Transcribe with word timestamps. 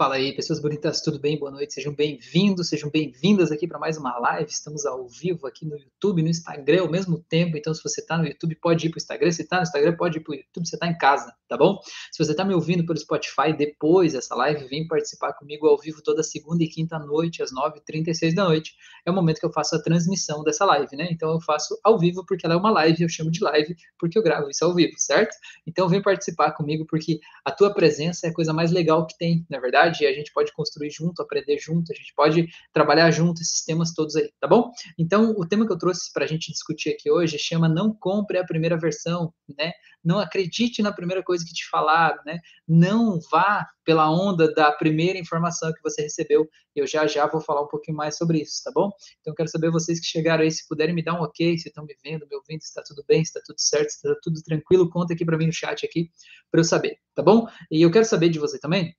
Fala 0.00 0.14
aí, 0.14 0.34
pessoas 0.34 0.58
bonitas, 0.58 1.02
tudo 1.02 1.18
bem? 1.18 1.38
Boa 1.38 1.50
noite, 1.50 1.74
sejam 1.74 1.94
bem-vindos, 1.94 2.70
sejam 2.70 2.88
bem-vindas 2.88 3.52
aqui 3.52 3.68
para 3.68 3.78
mais 3.78 3.98
uma 3.98 4.18
live. 4.18 4.50
Estamos 4.50 4.86
ao 4.86 5.06
vivo 5.06 5.46
aqui 5.46 5.66
no 5.66 5.76
YouTube, 5.76 6.22
no 6.22 6.30
Instagram 6.30 6.80
ao 6.80 6.90
mesmo 6.90 7.22
tempo. 7.28 7.54
Então, 7.58 7.74
se 7.74 7.82
você 7.82 8.00
está 8.00 8.16
no 8.16 8.26
YouTube, 8.26 8.54
pode 8.62 8.86
ir 8.86 8.88
para 8.88 8.96
o 8.96 8.98
Instagram. 8.98 9.30
Se 9.30 9.42
está 9.42 9.56
no 9.56 9.62
Instagram, 9.64 9.94
pode 9.98 10.16
ir 10.16 10.22
para 10.22 10.32
o 10.32 10.34
YouTube. 10.36 10.66
Você 10.66 10.76
está 10.76 10.86
em 10.86 10.96
casa, 10.96 11.30
tá 11.46 11.54
bom? 11.54 11.78
Se 12.10 12.24
você 12.24 12.30
está 12.30 12.46
me 12.46 12.54
ouvindo 12.54 12.82
pelo 12.86 12.98
Spotify 12.98 13.52
depois 13.54 14.14
dessa 14.14 14.34
live, 14.36 14.66
vem 14.68 14.88
participar 14.88 15.34
comigo 15.34 15.66
ao 15.66 15.76
vivo 15.76 16.00
toda 16.02 16.22
segunda 16.22 16.64
e 16.64 16.66
quinta 16.66 16.98
noite, 16.98 17.42
às 17.42 17.50
9h36 17.52 18.34
da 18.34 18.44
noite. 18.44 18.76
É 19.04 19.10
o 19.10 19.14
momento 19.14 19.38
que 19.38 19.44
eu 19.44 19.52
faço 19.52 19.76
a 19.76 19.82
transmissão 19.82 20.42
dessa 20.42 20.64
live, 20.64 20.96
né? 20.96 21.08
Então, 21.10 21.30
eu 21.30 21.42
faço 21.42 21.78
ao 21.84 21.98
vivo 21.98 22.24
porque 22.24 22.46
ela 22.46 22.54
é 22.54 22.56
uma 22.58 22.70
live, 22.70 23.02
eu 23.02 23.08
chamo 23.10 23.30
de 23.30 23.44
live 23.44 23.76
porque 23.98 24.16
eu 24.16 24.22
gravo 24.22 24.48
isso 24.48 24.64
ao 24.64 24.74
vivo, 24.74 24.94
certo? 24.96 25.36
Então, 25.66 25.90
vem 25.90 26.00
participar 26.00 26.52
comigo 26.52 26.86
porque 26.88 27.20
a 27.44 27.52
tua 27.52 27.74
presença 27.74 28.26
é 28.26 28.30
a 28.30 28.34
coisa 28.34 28.54
mais 28.54 28.72
legal 28.72 29.06
que 29.06 29.18
tem, 29.18 29.44
na 29.50 29.58
é 29.58 29.60
verdade 29.60 29.89
e 30.00 30.06
a 30.06 30.12
gente 30.12 30.32
pode 30.32 30.52
construir 30.52 30.90
junto, 30.90 31.22
aprender 31.22 31.58
junto, 31.58 31.92
a 31.92 31.94
gente 31.94 32.12
pode 32.14 32.46
trabalhar 32.72 33.10
junto 33.10 33.40
esses 33.40 33.64
temas 33.64 33.92
todos 33.92 34.16
aí, 34.16 34.30
tá 34.38 34.46
bom? 34.46 34.70
Então, 34.98 35.34
o 35.36 35.46
tema 35.46 35.66
que 35.66 35.72
eu 35.72 35.78
trouxe 35.78 36.12
para 36.12 36.24
a 36.24 36.28
gente 36.28 36.52
discutir 36.52 36.90
aqui 36.90 37.10
hoje 37.10 37.38
chama 37.38 37.68
Não 37.68 37.92
compre 37.92 38.38
a 38.38 38.44
primeira 38.44 38.76
versão, 38.76 39.32
né? 39.58 39.72
Não 40.02 40.18
acredite 40.18 40.82
na 40.82 40.92
primeira 40.92 41.22
coisa 41.22 41.44
que 41.44 41.52
te 41.52 41.68
falaram, 41.68 42.22
né? 42.24 42.38
Não 42.66 43.18
vá 43.30 43.66
pela 43.84 44.10
onda 44.10 44.52
da 44.52 44.70
primeira 44.72 45.18
informação 45.18 45.72
que 45.72 45.82
você 45.82 46.02
recebeu. 46.02 46.48
Eu 46.74 46.86
já 46.86 47.06
já 47.06 47.26
vou 47.26 47.40
falar 47.40 47.62
um 47.62 47.66
pouquinho 47.66 47.96
mais 47.96 48.16
sobre 48.16 48.40
isso, 48.40 48.62
tá 48.64 48.70
bom? 48.72 48.90
Então, 49.20 49.34
quero 49.34 49.48
saber 49.48 49.70
vocês 49.70 49.98
que 49.98 50.06
chegaram 50.06 50.42
aí, 50.42 50.50
se 50.50 50.66
puderem 50.68 50.94
me 50.94 51.02
dar 51.02 51.20
um 51.20 51.24
ok, 51.24 51.58
se 51.58 51.68
estão 51.68 51.84
me 51.84 51.94
vendo, 52.02 52.26
me 52.26 52.36
ouvindo, 52.36 52.60
se 52.62 52.68
está 52.68 52.82
tudo 52.82 53.04
bem, 53.06 53.24
se 53.24 53.30
está 53.30 53.40
tudo 53.44 53.58
certo, 53.58 53.90
se 53.90 53.96
está 53.96 54.20
tudo 54.22 54.42
tranquilo, 54.42 54.88
conta 54.88 55.12
aqui 55.12 55.24
para 55.24 55.36
mim 55.36 55.46
no 55.46 55.52
chat 55.52 55.84
aqui, 55.84 56.10
para 56.50 56.60
eu 56.60 56.64
saber, 56.64 56.98
tá 57.14 57.22
bom? 57.22 57.46
E 57.70 57.82
eu 57.82 57.90
quero 57.90 58.04
saber 58.04 58.28
de 58.28 58.38
você 58.38 58.58
também, 58.58 58.94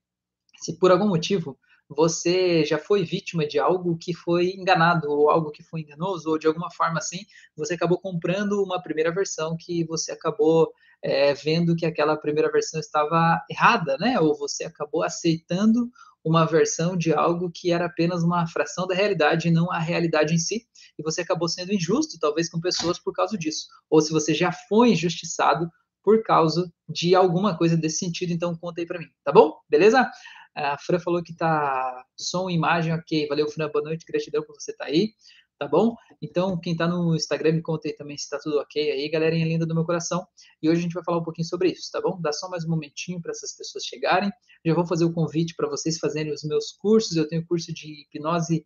se 0.61 0.77
por 0.77 0.91
algum 0.91 1.07
motivo 1.07 1.57
você 1.93 2.63
já 2.63 2.77
foi 2.77 3.03
vítima 3.03 3.45
de 3.45 3.59
algo 3.59 3.97
que 3.97 4.13
foi 4.13 4.51
enganado, 4.51 5.09
ou 5.11 5.29
algo 5.29 5.51
que 5.51 5.61
foi 5.61 5.81
enganoso, 5.81 6.29
ou 6.29 6.37
de 6.37 6.47
alguma 6.47 6.71
forma 6.71 6.99
assim, 6.99 7.19
você 7.55 7.73
acabou 7.73 7.99
comprando 7.99 8.63
uma 8.63 8.81
primeira 8.81 9.13
versão 9.13 9.57
que 9.59 9.83
você 9.83 10.11
acabou 10.13 10.71
é, 11.03 11.33
vendo 11.33 11.75
que 11.75 11.85
aquela 11.85 12.15
primeira 12.15 12.49
versão 12.49 12.79
estava 12.79 13.43
errada, 13.49 13.97
né? 13.99 14.19
Ou 14.19 14.37
você 14.37 14.63
acabou 14.63 15.03
aceitando 15.03 15.89
uma 16.23 16.45
versão 16.45 16.95
de 16.95 17.11
algo 17.11 17.51
que 17.51 17.71
era 17.71 17.87
apenas 17.87 18.23
uma 18.23 18.47
fração 18.47 18.87
da 18.87 18.93
realidade 18.93 19.47
e 19.47 19.51
não 19.51 19.71
a 19.71 19.79
realidade 19.79 20.33
em 20.33 20.37
si, 20.37 20.67
e 20.97 21.03
você 21.03 21.21
acabou 21.21 21.49
sendo 21.49 21.73
injusto, 21.73 22.19
talvez, 22.19 22.49
com 22.49 22.61
pessoas 22.61 22.99
por 22.99 23.11
causa 23.11 23.37
disso. 23.37 23.67
Ou 23.89 23.99
se 24.01 24.13
você 24.13 24.33
já 24.33 24.51
foi 24.51 24.91
injustiçado 24.91 25.69
por 26.03 26.23
causa 26.23 26.71
de 26.87 27.15
alguma 27.15 27.57
coisa 27.57 27.77
desse 27.77 27.97
sentido, 27.97 28.31
então 28.31 28.55
conta 28.55 28.81
aí 28.81 28.87
para 28.87 28.99
mim, 28.99 29.07
tá 29.23 29.31
bom? 29.31 29.53
Beleza? 29.69 30.09
A 30.55 30.77
Fran 30.77 30.99
falou 30.99 31.23
que 31.23 31.35
tá 31.35 32.05
som 32.17 32.49
imagem, 32.49 32.93
ok. 32.93 33.27
Valeu, 33.27 33.47
Fran, 33.49 33.69
boa 33.69 33.83
noite, 33.83 34.05
gratidão 34.05 34.43
por 34.43 34.53
você 34.53 34.71
estar 34.71 34.85
tá 34.85 34.91
aí, 34.91 35.13
tá 35.57 35.67
bom? 35.67 35.95
Então, 36.21 36.59
quem 36.59 36.75
tá 36.75 36.87
no 36.87 37.15
Instagram, 37.15 37.53
me 37.53 37.61
conta 37.61 37.87
aí 37.87 37.95
também 37.95 38.17
se 38.17 38.29
tá 38.29 38.37
tudo 38.37 38.57
ok 38.59 38.91
aí, 38.91 39.09
galerinha 39.09 39.45
linda 39.45 39.65
do 39.65 39.73
meu 39.73 39.85
coração. 39.85 40.25
E 40.61 40.69
hoje 40.69 40.79
a 40.79 40.83
gente 40.83 40.93
vai 40.93 41.03
falar 41.03 41.19
um 41.19 41.23
pouquinho 41.23 41.47
sobre 41.47 41.69
isso, 41.69 41.89
tá 41.91 42.01
bom? 42.01 42.19
Dá 42.21 42.33
só 42.33 42.49
mais 42.49 42.65
um 42.65 42.69
momentinho 42.69 43.21
para 43.21 43.31
essas 43.31 43.55
pessoas 43.55 43.85
chegarem. 43.85 44.31
Já 44.65 44.73
vou 44.73 44.85
fazer 44.85 45.05
o 45.05 45.13
convite 45.13 45.55
para 45.55 45.69
vocês 45.69 45.97
fazerem 45.97 46.33
os 46.33 46.43
meus 46.43 46.73
cursos. 46.73 47.15
Eu 47.15 47.27
tenho 47.27 47.45
curso 47.45 47.73
de 47.73 48.01
hipnose 48.01 48.65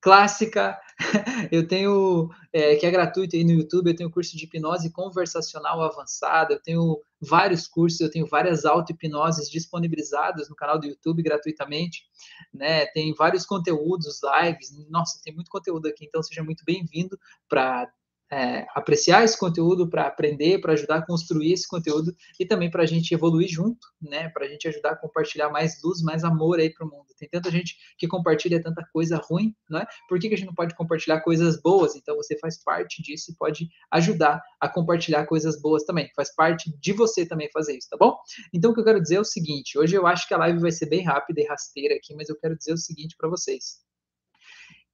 clássica. 0.00 0.78
Eu 1.50 1.66
tenho, 1.66 2.28
é, 2.52 2.76
que 2.76 2.84
é 2.84 2.90
gratuito 2.90 3.34
aí 3.34 3.42
no 3.42 3.52
YouTube, 3.52 3.88
eu 3.88 3.96
tenho 3.96 4.10
curso 4.10 4.36
de 4.36 4.44
hipnose 4.44 4.90
conversacional 4.92 5.80
avançada, 5.80 6.52
eu 6.52 6.60
tenho 6.60 7.00
vários 7.18 7.66
cursos, 7.66 8.00
eu 8.00 8.10
tenho 8.10 8.26
várias 8.26 8.66
auto-hipnoses 8.66 9.50
disponibilizadas 9.50 10.50
no 10.50 10.54
canal 10.54 10.78
do 10.78 10.86
YouTube 10.86 11.22
gratuitamente, 11.22 12.04
né? 12.52 12.84
Tem 12.86 13.14
vários 13.14 13.46
conteúdos, 13.46 14.20
lives, 14.22 14.70
nossa, 14.90 15.20
tem 15.24 15.34
muito 15.34 15.50
conteúdo 15.50 15.86
aqui, 15.86 16.04
então 16.04 16.22
seja 16.22 16.42
muito 16.42 16.64
bem-vindo 16.66 17.18
para 17.48 17.90
é, 18.32 18.64
apreciar 18.74 19.24
esse 19.24 19.36
conteúdo, 19.36 19.88
para 19.88 20.06
aprender, 20.06 20.60
para 20.60 20.72
ajudar 20.72 20.98
a 20.98 21.06
construir 21.06 21.52
esse 21.52 21.66
conteúdo 21.66 22.14
e 22.38 22.46
também 22.46 22.70
para 22.70 22.84
a 22.84 22.86
gente 22.86 23.12
evoluir 23.12 23.48
junto, 23.48 23.88
né? 24.00 24.28
Para 24.28 24.46
a 24.46 24.48
gente 24.48 24.68
ajudar 24.68 24.92
a 24.92 24.96
compartilhar 24.96 25.50
mais 25.50 25.82
luz, 25.82 26.00
mais 26.00 26.22
amor 26.22 26.60
aí 26.60 26.72
para 26.72 26.86
o 26.86 26.90
mundo. 26.90 27.06
Tem 27.18 27.28
tanta 27.28 27.50
gente 27.50 27.76
que 27.98 28.06
compartilha 28.06 28.62
tanta 28.62 28.86
coisa 28.92 29.16
ruim, 29.16 29.54
né? 29.68 29.84
Por 30.08 30.18
que, 30.18 30.28
que 30.28 30.34
a 30.34 30.36
gente 30.38 30.46
não 30.46 30.54
pode 30.54 30.74
compartilhar 30.76 31.20
coisas 31.20 31.60
boas? 31.60 31.96
Então 31.96 32.16
você 32.16 32.38
faz 32.38 32.62
parte 32.62 33.02
disso 33.02 33.32
e 33.32 33.34
pode 33.34 33.68
ajudar 33.90 34.40
a 34.60 34.68
compartilhar 34.68 35.26
coisas 35.26 35.60
boas 35.60 35.84
também. 35.84 36.08
Faz 36.14 36.34
parte 36.34 36.72
de 36.78 36.92
você 36.92 37.26
também 37.26 37.50
fazer 37.52 37.76
isso, 37.76 37.88
tá 37.90 37.96
bom? 37.96 38.16
Então 38.54 38.70
o 38.70 38.74
que 38.74 38.80
eu 38.80 38.84
quero 38.84 39.02
dizer 39.02 39.16
é 39.16 39.20
o 39.20 39.24
seguinte: 39.24 39.76
hoje 39.76 39.96
eu 39.96 40.06
acho 40.06 40.28
que 40.28 40.34
a 40.34 40.38
live 40.38 40.60
vai 40.60 40.70
ser 40.70 40.86
bem 40.86 41.04
rápida 41.04 41.40
e 41.40 41.46
rasteira 41.46 41.96
aqui, 41.96 42.14
mas 42.14 42.28
eu 42.28 42.38
quero 42.38 42.56
dizer 42.56 42.72
o 42.72 42.78
seguinte 42.78 43.16
para 43.18 43.28
vocês. 43.28 43.80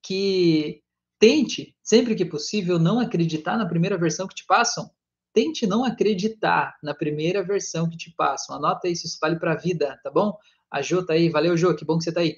Que 0.03 0.82
Tente, 1.19 1.75
sempre 1.82 2.15
que 2.15 2.25
possível, 2.25 2.78
não 2.78 3.00
acreditar 3.00 3.56
na 3.56 3.66
primeira 3.66 3.97
versão 3.97 4.28
que 4.28 4.34
te 4.34 4.44
passam. 4.44 4.91
Tente 5.32 5.66
não 5.66 5.84
acreditar 5.84 6.77
na 6.82 6.94
primeira 6.94 7.43
versão 7.43 7.88
que 7.88 7.97
te 7.97 8.10
passam. 8.15 8.56
Anota 8.56 8.88
isso, 8.88 9.06
isso 9.06 9.19
vale 9.21 9.38
para 9.38 9.53
a 9.53 9.56
vida, 9.56 9.99
tá 10.03 10.10
bom? 10.10 10.37
A 10.71 10.82
Jô 10.82 11.04
tá 11.04 11.15
aí, 11.15 11.31
valeu 11.31 11.56
Jô, 11.56 11.75
que 11.75 11.84
bom 11.84 11.97
que 11.97 12.04
você 12.04 12.12
tá 12.12 12.21
aí. 12.21 12.37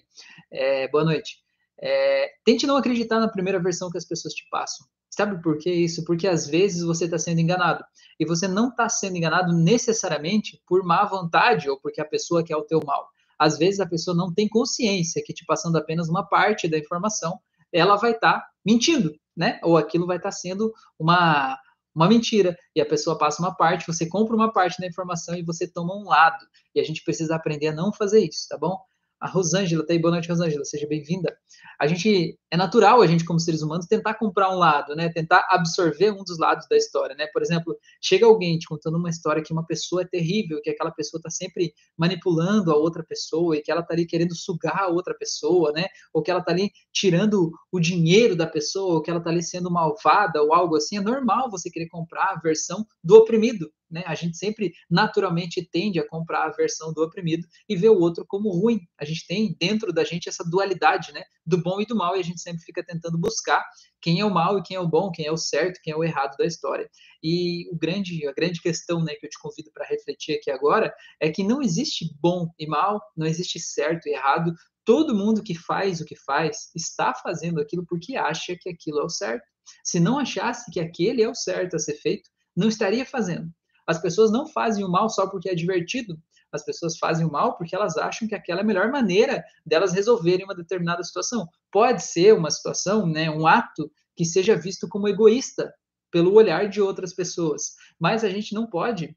É, 0.50 0.88
boa 0.88 1.04
noite. 1.04 1.38
É, 1.80 2.30
tente 2.44 2.66
não 2.66 2.76
acreditar 2.76 3.20
na 3.20 3.28
primeira 3.28 3.60
versão 3.60 3.90
que 3.90 3.98
as 3.98 4.04
pessoas 4.04 4.34
te 4.34 4.48
passam. 4.50 4.86
Sabe 5.10 5.42
por 5.42 5.58
que 5.58 5.70
isso? 5.70 6.04
Porque 6.04 6.28
às 6.28 6.46
vezes 6.46 6.82
você 6.82 7.06
está 7.06 7.18
sendo 7.18 7.40
enganado. 7.40 7.84
E 8.20 8.24
você 8.24 8.46
não 8.46 8.68
está 8.68 8.88
sendo 8.88 9.16
enganado 9.16 9.52
necessariamente 9.52 10.62
por 10.66 10.84
má 10.84 11.04
vontade 11.04 11.68
ou 11.68 11.80
porque 11.80 12.00
a 12.00 12.04
pessoa 12.04 12.44
quer 12.44 12.56
o 12.56 12.64
teu 12.64 12.80
mal. 12.84 13.08
Às 13.38 13.58
vezes 13.58 13.80
a 13.80 13.86
pessoa 13.86 14.16
não 14.16 14.32
tem 14.32 14.48
consciência 14.48 15.22
que 15.24 15.32
te 15.32 15.44
passando 15.44 15.76
apenas 15.76 16.08
uma 16.08 16.24
parte 16.24 16.68
da 16.68 16.78
informação, 16.78 17.38
ela 17.72 17.96
vai 17.96 18.12
estar 18.12 18.40
tá 18.40 18.50
mentindo, 18.68 19.14
né? 19.34 19.58
Ou 19.62 19.78
aquilo 19.78 20.06
vai 20.06 20.18
estar 20.18 20.28
tá 20.28 20.36
sendo 20.36 20.70
uma, 20.98 21.58
uma 21.94 22.06
mentira. 22.06 22.54
E 22.76 22.82
a 22.82 22.86
pessoa 22.86 23.16
passa 23.16 23.40
uma 23.40 23.54
parte, 23.54 23.86
você 23.86 24.06
compra 24.06 24.36
uma 24.36 24.52
parte 24.52 24.78
da 24.78 24.86
informação 24.86 25.34
e 25.34 25.42
você 25.42 25.66
toma 25.66 25.96
um 25.96 26.04
lado. 26.04 26.44
E 26.74 26.80
a 26.80 26.84
gente 26.84 27.02
precisa 27.02 27.34
aprender 27.34 27.68
a 27.68 27.72
não 27.72 27.90
fazer 27.90 28.20
isso, 28.20 28.46
tá 28.46 28.58
bom? 28.58 28.78
A 29.20 29.28
Rosângela 29.28 29.84
tá 29.84 29.92
aí, 29.92 29.98
boa 29.98 30.12
noite, 30.12 30.28
Rosângela, 30.28 30.64
seja 30.64 30.86
bem-vinda. 30.86 31.36
A 31.80 31.88
gente, 31.88 32.38
é 32.52 32.56
natural 32.56 33.02
a 33.02 33.06
gente, 33.06 33.24
como 33.24 33.40
seres 33.40 33.62
humanos, 33.62 33.86
tentar 33.86 34.14
comprar 34.14 34.48
um 34.50 34.56
lado, 34.56 34.94
né? 34.94 35.08
Tentar 35.12 35.44
absorver 35.50 36.12
um 36.12 36.22
dos 36.22 36.38
lados 36.38 36.68
da 36.68 36.76
história, 36.76 37.16
né? 37.16 37.26
Por 37.32 37.42
exemplo, 37.42 37.76
chega 38.00 38.26
alguém 38.26 38.56
te 38.58 38.68
contando 38.68 38.96
uma 38.96 39.10
história 39.10 39.42
que 39.42 39.52
uma 39.52 39.66
pessoa 39.66 40.02
é 40.02 40.06
terrível, 40.06 40.60
que 40.62 40.70
aquela 40.70 40.92
pessoa 40.92 41.20
tá 41.20 41.30
sempre 41.30 41.72
manipulando 41.98 42.70
a 42.70 42.76
outra 42.76 43.02
pessoa 43.02 43.56
e 43.56 43.60
que 43.60 43.72
ela 43.72 43.82
tá 43.82 43.92
ali 43.92 44.06
querendo 44.06 44.36
sugar 44.36 44.82
a 44.82 44.88
outra 44.88 45.14
pessoa, 45.14 45.72
né? 45.72 45.86
Ou 46.14 46.22
que 46.22 46.30
ela 46.30 46.42
tá 46.42 46.52
ali 46.52 46.70
tirando 46.92 47.50
o 47.72 47.80
dinheiro 47.80 48.36
da 48.36 48.46
pessoa, 48.46 48.94
ou 48.94 49.02
que 49.02 49.10
ela 49.10 49.20
tá 49.20 49.30
ali 49.30 49.42
sendo 49.42 49.68
malvada 49.68 50.40
ou 50.40 50.54
algo 50.54 50.76
assim. 50.76 50.96
É 50.96 51.00
normal 51.00 51.50
você 51.50 51.68
querer 51.68 51.88
comprar 51.88 52.34
a 52.36 52.40
versão 52.40 52.86
do 53.02 53.16
oprimido, 53.16 53.68
né? 53.90 54.02
A 54.06 54.14
gente 54.14 54.36
sempre 54.36 54.72
naturalmente 54.90 55.62
tende 55.62 55.98
a 55.98 56.06
comprar 56.06 56.44
a 56.44 56.52
versão 56.52 56.92
do 56.92 57.02
oprimido 57.02 57.46
e 57.68 57.76
ver 57.76 57.90
o 57.90 57.98
outro 57.98 58.24
como 58.26 58.50
ruim. 58.50 58.80
A 58.98 59.04
gente 59.04 59.26
tem 59.26 59.56
dentro 59.58 59.92
da 59.92 60.04
gente 60.04 60.28
essa 60.28 60.44
dualidade, 60.44 61.12
né? 61.12 61.22
Do 61.44 61.58
bom 61.62 61.80
e 61.80 61.86
do 61.86 61.96
mal, 61.96 62.16
e 62.16 62.20
a 62.20 62.24
gente 62.24 62.40
sempre 62.40 62.62
fica 62.62 62.84
tentando 62.84 63.18
buscar 63.18 63.64
quem 64.00 64.20
é 64.20 64.24
o 64.24 64.32
mal 64.32 64.58
e 64.58 64.62
quem 64.62 64.76
é 64.76 64.80
o 64.80 64.88
bom, 64.88 65.10
quem 65.10 65.26
é 65.26 65.32
o 65.32 65.36
certo, 65.36 65.80
quem 65.82 65.92
é 65.92 65.96
o 65.96 66.04
errado 66.04 66.36
da 66.36 66.46
história. 66.46 66.88
E 67.22 67.68
o 67.72 67.76
grande, 67.76 68.26
a 68.26 68.32
grande 68.32 68.60
questão, 68.60 69.02
né, 69.02 69.14
que 69.14 69.26
eu 69.26 69.30
te 69.30 69.38
convido 69.38 69.70
para 69.72 69.86
refletir 69.86 70.36
aqui 70.36 70.50
agora 70.50 70.94
é 71.20 71.30
que 71.30 71.42
não 71.42 71.60
existe 71.60 72.06
bom 72.20 72.48
e 72.58 72.66
mal, 72.66 73.00
não 73.16 73.26
existe 73.26 73.58
certo 73.58 74.06
e 74.06 74.12
errado. 74.12 74.52
Todo 74.84 75.14
mundo 75.14 75.42
que 75.42 75.54
faz 75.54 76.00
o 76.00 76.04
que 76.04 76.16
faz 76.16 76.70
está 76.74 77.12
fazendo 77.14 77.60
aquilo 77.60 77.84
porque 77.86 78.16
acha 78.16 78.56
que 78.58 78.68
aquilo 78.68 79.00
é 79.00 79.04
o 79.04 79.10
certo. 79.10 79.44
Se 79.84 80.00
não 80.00 80.18
achasse 80.18 80.70
que 80.70 80.80
aquele 80.80 81.22
é 81.22 81.28
o 81.28 81.34
certo 81.34 81.76
a 81.76 81.78
ser 81.78 81.94
feito, 81.94 82.30
não 82.56 82.68
estaria 82.68 83.04
fazendo. 83.04 83.50
As 83.88 83.98
pessoas 83.98 84.30
não 84.30 84.46
fazem 84.46 84.84
o 84.84 84.88
mal 84.88 85.08
só 85.08 85.26
porque 85.26 85.48
é 85.48 85.54
divertido. 85.54 86.20
As 86.52 86.62
pessoas 86.62 86.98
fazem 86.98 87.26
o 87.26 87.32
mal 87.32 87.56
porque 87.56 87.74
elas 87.74 87.96
acham 87.96 88.28
que 88.28 88.34
aquela 88.34 88.60
é 88.60 88.62
a 88.62 88.66
melhor 88.66 88.90
maneira 88.92 89.42
delas 89.64 89.94
resolverem 89.94 90.44
uma 90.44 90.54
determinada 90.54 91.02
situação. 91.02 91.48
Pode 91.72 92.02
ser 92.02 92.34
uma 92.34 92.50
situação, 92.50 93.06
né, 93.06 93.30
um 93.30 93.46
ato 93.46 93.90
que 94.14 94.26
seja 94.26 94.54
visto 94.54 94.86
como 94.86 95.08
egoísta 95.08 95.72
pelo 96.10 96.34
olhar 96.34 96.68
de 96.68 96.82
outras 96.82 97.14
pessoas, 97.14 97.74
mas 97.98 98.24
a 98.24 98.28
gente 98.28 98.54
não 98.54 98.66
pode 98.66 99.16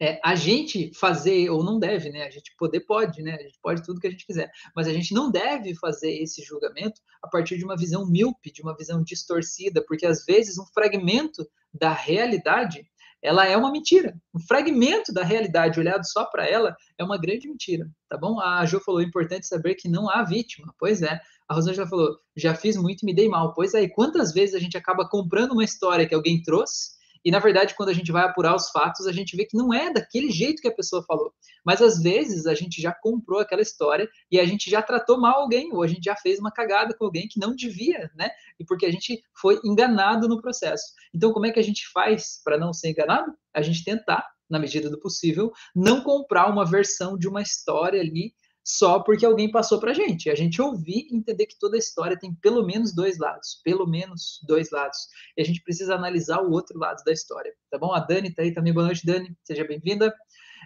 é, 0.00 0.20
a 0.22 0.34
gente 0.34 0.92
fazer, 0.94 1.48
ou 1.48 1.64
não 1.64 1.78
deve, 1.78 2.10
né? 2.10 2.24
A 2.24 2.30
gente 2.30 2.54
poder 2.58 2.80
pode, 2.80 3.22
né? 3.22 3.34
A 3.34 3.42
gente 3.42 3.58
pode 3.62 3.82
tudo 3.82 4.00
que 4.00 4.06
a 4.06 4.10
gente 4.10 4.26
quiser, 4.26 4.50
mas 4.74 4.86
a 4.86 4.92
gente 4.92 5.14
não 5.14 5.30
deve 5.30 5.74
fazer 5.74 6.10
esse 6.22 6.42
julgamento 6.42 7.00
a 7.22 7.28
partir 7.28 7.56
de 7.56 7.64
uma 7.64 7.76
visão 7.76 8.06
míope, 8.06 8.52
de 8.52 8.60
uma 8.60 8.76
visão 8.76 9.02
distorcida, 9.02 9.82
porque 9.86 10.04
às 10.04 10.24
vezes 10.24 10.58
um 10.58 10.66
fragmento 10.66 11.46
da 11.72 11.92
realidade 11.92 12.86
ela 13.26 13.44
é 13.44 13.56
uma 13.56 13.72
mentira. 13.72 14.16
Um 14.32 14.38
fragmento 14.38 15.12
da 15.12 15.24
realidade 15.24 15.80
olhado 15.80 16.06
só 16.06 16.24
para 16.24 16.48
ela 16.48 16.76
é 16.96 17.02
uma 17.02 17.18
grande 17.18 17.48
mentira, 17.48 17.90
tá 18.08 18.16
bom? 18.16 18.40
A 18.40 18.64
Jo 18.64 18.78
falou, 18.78 19.00
é 19.00 19.04
importante 19.04 19.48
saber 19.48 19.74
que 19.74 19.88
não 19.88 20.08
há 20.08 20.22
vítima. 20.22 20.72
Pois 20.78 21.02
é. 21.02 21.20
A 21.48 21.54
Rosângela 21.54 21.88
falou, 21.88 22.16
já 22.36 22.54
fiz 22.54 22.76
muito 22.76 23.02
e 23.02 23.06
me 23.06 23.14
dei 23.14 23.28
mal. 23.28 23.52
Pois 23.52 23.74
é, 23.74 23.82
e 23.82 23.88
quantas 23.88 24.32
vezes 24.32 24.54
a 24.54 24.60
gente 24.60 24.76
acaba 24.76 25.08
comprando 25.08 25.52
uma 25.52 25.64
história 25.64 26.06
que 26.06 26.14
alguém 26.14 26.40
trouxe 26.40 26.95
E 27.26 27.30
na 27.32 27.40
verdade, 27.40 27.74
quando 27.74 27.88
a 27.88 27.92
gente 27.92 28.12
vai 28.12 28.22
apurar 28.22 28.54
os 28.54 28.70
fatos, 28.70 29.04
a 29.04 29.10
gente 29.10 29.36
vê 29.36 29.44
que 29.44 29.56
não 29.56 29.74
é 29.74 29.92
daquele 29.92 30.30
jeito 30.30 30.62
que 30.62 30.68
a 30.68 30.72
pessoa 30.72 31.02
falou. 31.02 31.34
Mas 31.64 31.82
às 31.82 32.00
vezes 32.00 32.46
a 32.46 32.54
gente 32.54 32.80
já 32.80 32.92
comprou 32.92 33.40
aquela 33.40 33.60
história 33.60 34.08
e 34.30 34.38
a 34.38 34.44
gente 34.44 34.70
já 34.70 34.80
tratou 34.80 35.20
mal 35.20 35.40
alguém, 35.40 35.72
ou 35.72 35.82
a 35.82 35.88
gente 35.88 36.04
já 36.04 36.14
fez 36.14 36.38
uma 36.38 36.52
cagada 36.52 36.94
com 36.96 37.04
alguém 37.04 37.26
que 37.26 37.40
não 37.40 37.52
devia, 37.52 38.08
né? 38.14 38.30
E 38.60 38.64
porque 38.64 38.86
a 38.86 38.92
gente 38.92 39.20
foi 39.34 39.58
enganado 39.64 40.28
no 40.28 40.40
processo. 40.40 40.84
Então, 41.12 41.32
como 41.32 41.46
é 41.46 41.50
que 41.50 41.58
a 41.58 41.64
gente 41.64 41.90
faz 41.92 42.40
para 42.44 42.56
não 42.56 42.72
ser 42.72 42.90
enganado? 42.90 43.32
A 43.52 43.60
gente 43.60 43.82
tentar, 43.82 44.24
na 44.48 44.60
medida 44.60 44.88
do 44.88 45.00
possível, 45.00 45.50
não 45.74 46.04
comprar 46.04 46.48
uma 46.48 46.64
versão 46.64 47.18
de 47.18 47.26
uma 47.26 47.42
história 47.42 48.00
ali 48.00 48.34
só 48.66 48.98
porque 48.98 49.24
alguém 49.24 49.48
passou 49.48 49.78
para 49.78 49.92
a 49.92 49.94
gente. 49.94 50.28
A 50.28 50.34
gente 50.34 50.60
ouvir 50.60 51.06
e 51.08 51.16
entender 51.16 51.46
que 51.46 51.56
toda 51.56 51.78
história 51.78 52.18
tem 52.18 52.34
pelo 52.34 52.66
menos 52.66 52.92
dois 52.92 53.16
lados, 53.16 53.60
pelo 53.62 53.86
menos 53.86 54.40
dois 54.44 54.72
lados. 54.72 54.98
E 55.36 55.42
a 55.42 55.44
gente 55.44 55.62
precisa 55.62 55.94
analisar 55.94 56.42
o 56.42 56.50
outro 56.50 56.76
lado 56.76 57.00
da 57.04 57.12
história, 57.12 57.54
tá 57.70 57.78
bom? 57.78 57.92
A 57.92 58.00
Dani 58.00 58.28
está 58.28 58.42
aí 58.42 58.52
também. 58.52 58.72
Boa 58.72 58.86
noite, 58.86 59.06
Dani. 59.06 59.36
Seja 59.44 59.64
bem-vinda. 59.64 60.12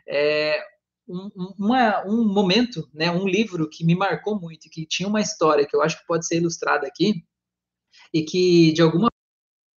É, 0.08 0.58
um, 1.06 1.28
uma, 1.58 2.02
um 2.06 2.24
momento, 2.32 2.88
né, 2.94 3.10
um 3.10 3.28
livro 3.28 3.68
que 3.68 3.84
me 3.84 3.94
marcou 3.94 4.40
muito, 4.40 4.70
que 4.70 4.86
tinha 4.86 5.06
uma 5.06 5.20
história 5.20 5.66
que 5.66 5.76
eu 5.76 5.82
acho 5.82 6.00
que 6.00 6.06
pode 6.06 6.26
ser 6.26 6.36
ilustrada 6.36 6.86
aqui, 6.86 7.22
e 8.14 8.22
que 8.22 8.72
de 8.72 8.80
alguma 8.80 9.08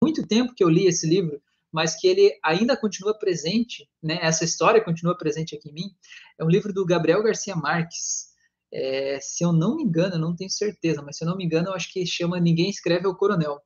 muito 0.01 0.25
tempo 0.27 0.55
que 0.55 0.63
eu 0.63 0.69
li 0.69 0.87
esse 0.87 1.09
livro, 1.09 1.43
mas 1.73 1.97
que 1.97 2.07
ele 2.07 2.39
ainda 2.45 2.77
continua 2.77 3.19
presente, 3.19 3.89
né? 4.03 4.19
Essa 4.21 4.45
história 4.45 4.85
continua 4.85 5.17
presente 5.17 5.57
aqui 5.57 5.71
em 5.71 5.73
mim. 5.73 5.91
É 6.39 6.45
um 6.45 6.49
livro 6.49 6.73
do 6.73 6.85
Gabriel 6.85 7.23
Garcia 7.23 7.57
Marques. 7.57 8.31
É, 8.73 9.19
se 9.21 9.45
eu 9.45 9.53
não 9.53 9.77
me 9.77 9.83
engano, 9.83 10.17
eu 10.17 10.21
não 10.21 10.37
tenho 10.37 10.51
certeza, 10.51 11.03
mas 11.03 11.17
se 11.17 11.25
eu 11.25 11.29
não 11.29 11.37
me 11.37 11.45
engano, 11.45 11.69
eu 11.69 11.75
acho 11.75 11.91
que 11.93 12.05
chama 12.07 12.39
Ninguém 12.39 12.69
Escreve 12.69 13.07
o 13.07 13.15
Coronel. 13.15 13.61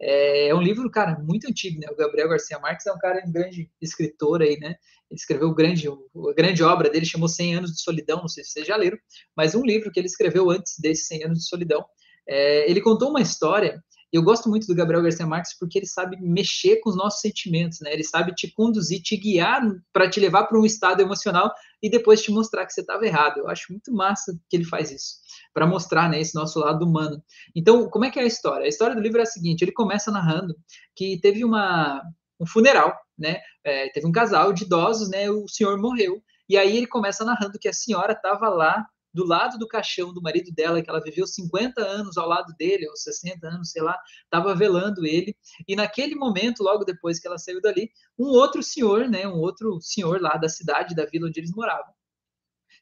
É, 0.00 0.48
é, 0.48 0.54
um 0.54 0.60
livro, 0.60 0.90
cara, 0.90 1.18
muito 1.20 1.48
antigo, 1.48 1.80
né? 1.80 1.86
O 1.90 1.96
Gabriel 1.96 2.28
Garcia 2.28 2.58
Marques 2.58 2.86
é 2.86 2.92
um 2.92 2.98
cara 2.98 3.22
um 3.26 3.32
grande 3.32 3.70
escritor 3.80 4.42
aí, 4.42 4.58
né? 4.58 4.76
Ele 5.10 5.18
escreveu 5.18 5.54
grande, 5.54 5.88
a 5.88 6.34
grande 6.34 6.62
obra 6.62 6.90
dele, 6.90 7.06
chamou 7.06 7.28
100 7.28 7.56
Anos 7.56 7.72
de 7.72 7.80
Solidão, 7.80 8.20
não 8.20 8.28
sei 8.28 8.42
se 8.42 8.50
vocês 8.50 8.66
já 8.66 8.76
leram, 8.76 8.98
mas 9.36 9.54
um 9.54 9.62
livro 9.62 9.92
que 9.92 10.00
ele 10.00 10.08
escreveu 10.08 10.50
antes 10.50 10.78
desses 10.78 11.06
100 11.06 11.24
Anos 11.24 11.38
de 11.38 11.48
Solidão. 11.48 11.84
É, 12.26 12.68
ele 12.68 12.80
contou 12.80 13.10
uma 13.10 13.20
história 13.20 13.82
eu 14.16 14.22
gosto 14.22 14.48
muito 14.48 14.68
do 14.68 14.74
Gabriel 14.76 15.02
Garcia 15.02 15.26
Marques 15.26 15.58
porque 15.58 15.76
ele 15.76 15.86
sabe 15.86 16.16
mexer 16.20 16.76
com 16.76 16.88
os 16.88 16.96
nossos 16.96 17.20
sentimentos, 17.20 17.80
né? 17.80 17.92
Ele 17.92 18.04
sabe 18.04 18.32
te 18.32 18.48
conduzir, 18.54 19.02
te 19.02 19.16
guiar 19.16 19.60
para 19.92 20.08
te 20.08 20.20
levar 20.20 20.44
para 20.44 20.56
um 20.56 20.64
estado 20.64 21.02
emocional 21.02 21.52
e 21.82 21.90
depois 21.90 22.22
te 22.22 22.30
mostrar 22.30 22.64
que 22.64 22.72
você 22.72 22.80
estava 22.80 23.04
errado. 23.04 23.38
Eu 23.38 23.48
acho 23.48 23.72
muito 23.72 23.92
massa 23.92 24.32
que 24.48 24.56
ele 24.56 24.64
faz 24.64 24.92
isso, 24.92 25.16
para 25.52 25.66
mostrar, 25.66 26.08
né, 26.08 26.20
esse 26.20 26.32
nosso 26.32 26.60
lado 26.60 26.84
humano. 26.84 27.20
Então, 27.56 27.90
como 27.90 28.04
é 28.04 28.10
que 28.10 28.20
é 28.20 28.22
a 28.22 28.26
história? 28.26 28.66
A 28.66 28.68
história 28.68 28.94
do 28.94 29.02
livro 29.02 29.18
é 29.18 29.22
a 29.22 29.26
seguinte: 29.26 29.62
ele 29.62 29.72
começa 29.72 30.12
narrando 30.12 30.54
que 30.94 31.18
teve 31.20 31.44
uma, 31.44 32.00
um 32.38 32.46
funeral, 32.46 32.96
né? 33.18 33.40
É, 33.64 33.88
teve 33.88 34.06
um 34.06 34.12
casal 34.12 34.52
de 34.52 34.62
idosos, 34.62 35.10
né? 35.10 35.28
O 35.28 35.48
senhor 35.48 35.76
morreu. 35.76 36.22
E 36.48 36.56
aí 36.56 36.76
ele 36.76 36.86
começa 36.86 37.24
narrando 37.24 37.58
que 37.58 37.68
a 37.68 37.72
senhora 37.72 38.12
estava 38.12 38.48
lá 38.48 38.86
do 39.14 39.24
lado 39.24 39.56
do 39.58 39.68
caixão 39.68 40.12
do 40.12 40.20
marido 40.20 40.50
dela, 40.52 40.82
que 40.82 40.90
ela 40.90 41.00
viveu 41.00 41.26
50 41.26 41.80
anos 41.80 42.18
ao 42.18 42.28
lado 42.28 42.52
dele, 42.58 42.88
ou 42.88 42.96
60 42.96 43.46
anos, 43.46 43.70
sei 43.70 43.80
lá, 43.80 43.96
estava 44.24 44.54
velando 44.54 45.06
ele. 45.06 45.36
E 45.68 45.76
naquele 45.76 46.16
momento, 46.16 46.64
logo 46.64 46.84
depois 46.84 47.20
que 47.20 47.28
ela 47.28 47.38
saiu 47.38 47.60
dali, 47.60 47.90
um 48.18 48.26
outro 48.26 48.62
senhor, 48.62 49.08
né, 49.08 49.26
um 49.28 49.38
outro 49.38 49.80
senhor 49.80 50.20
lá 50.20 50.36
da 50.36 50.48
cidade, 50.48 50.94
da 50.94 51.06
vila 51.06 51.28
onde 51.28 51.38
eles 51.38 51.54
moravam, 51.54 51.94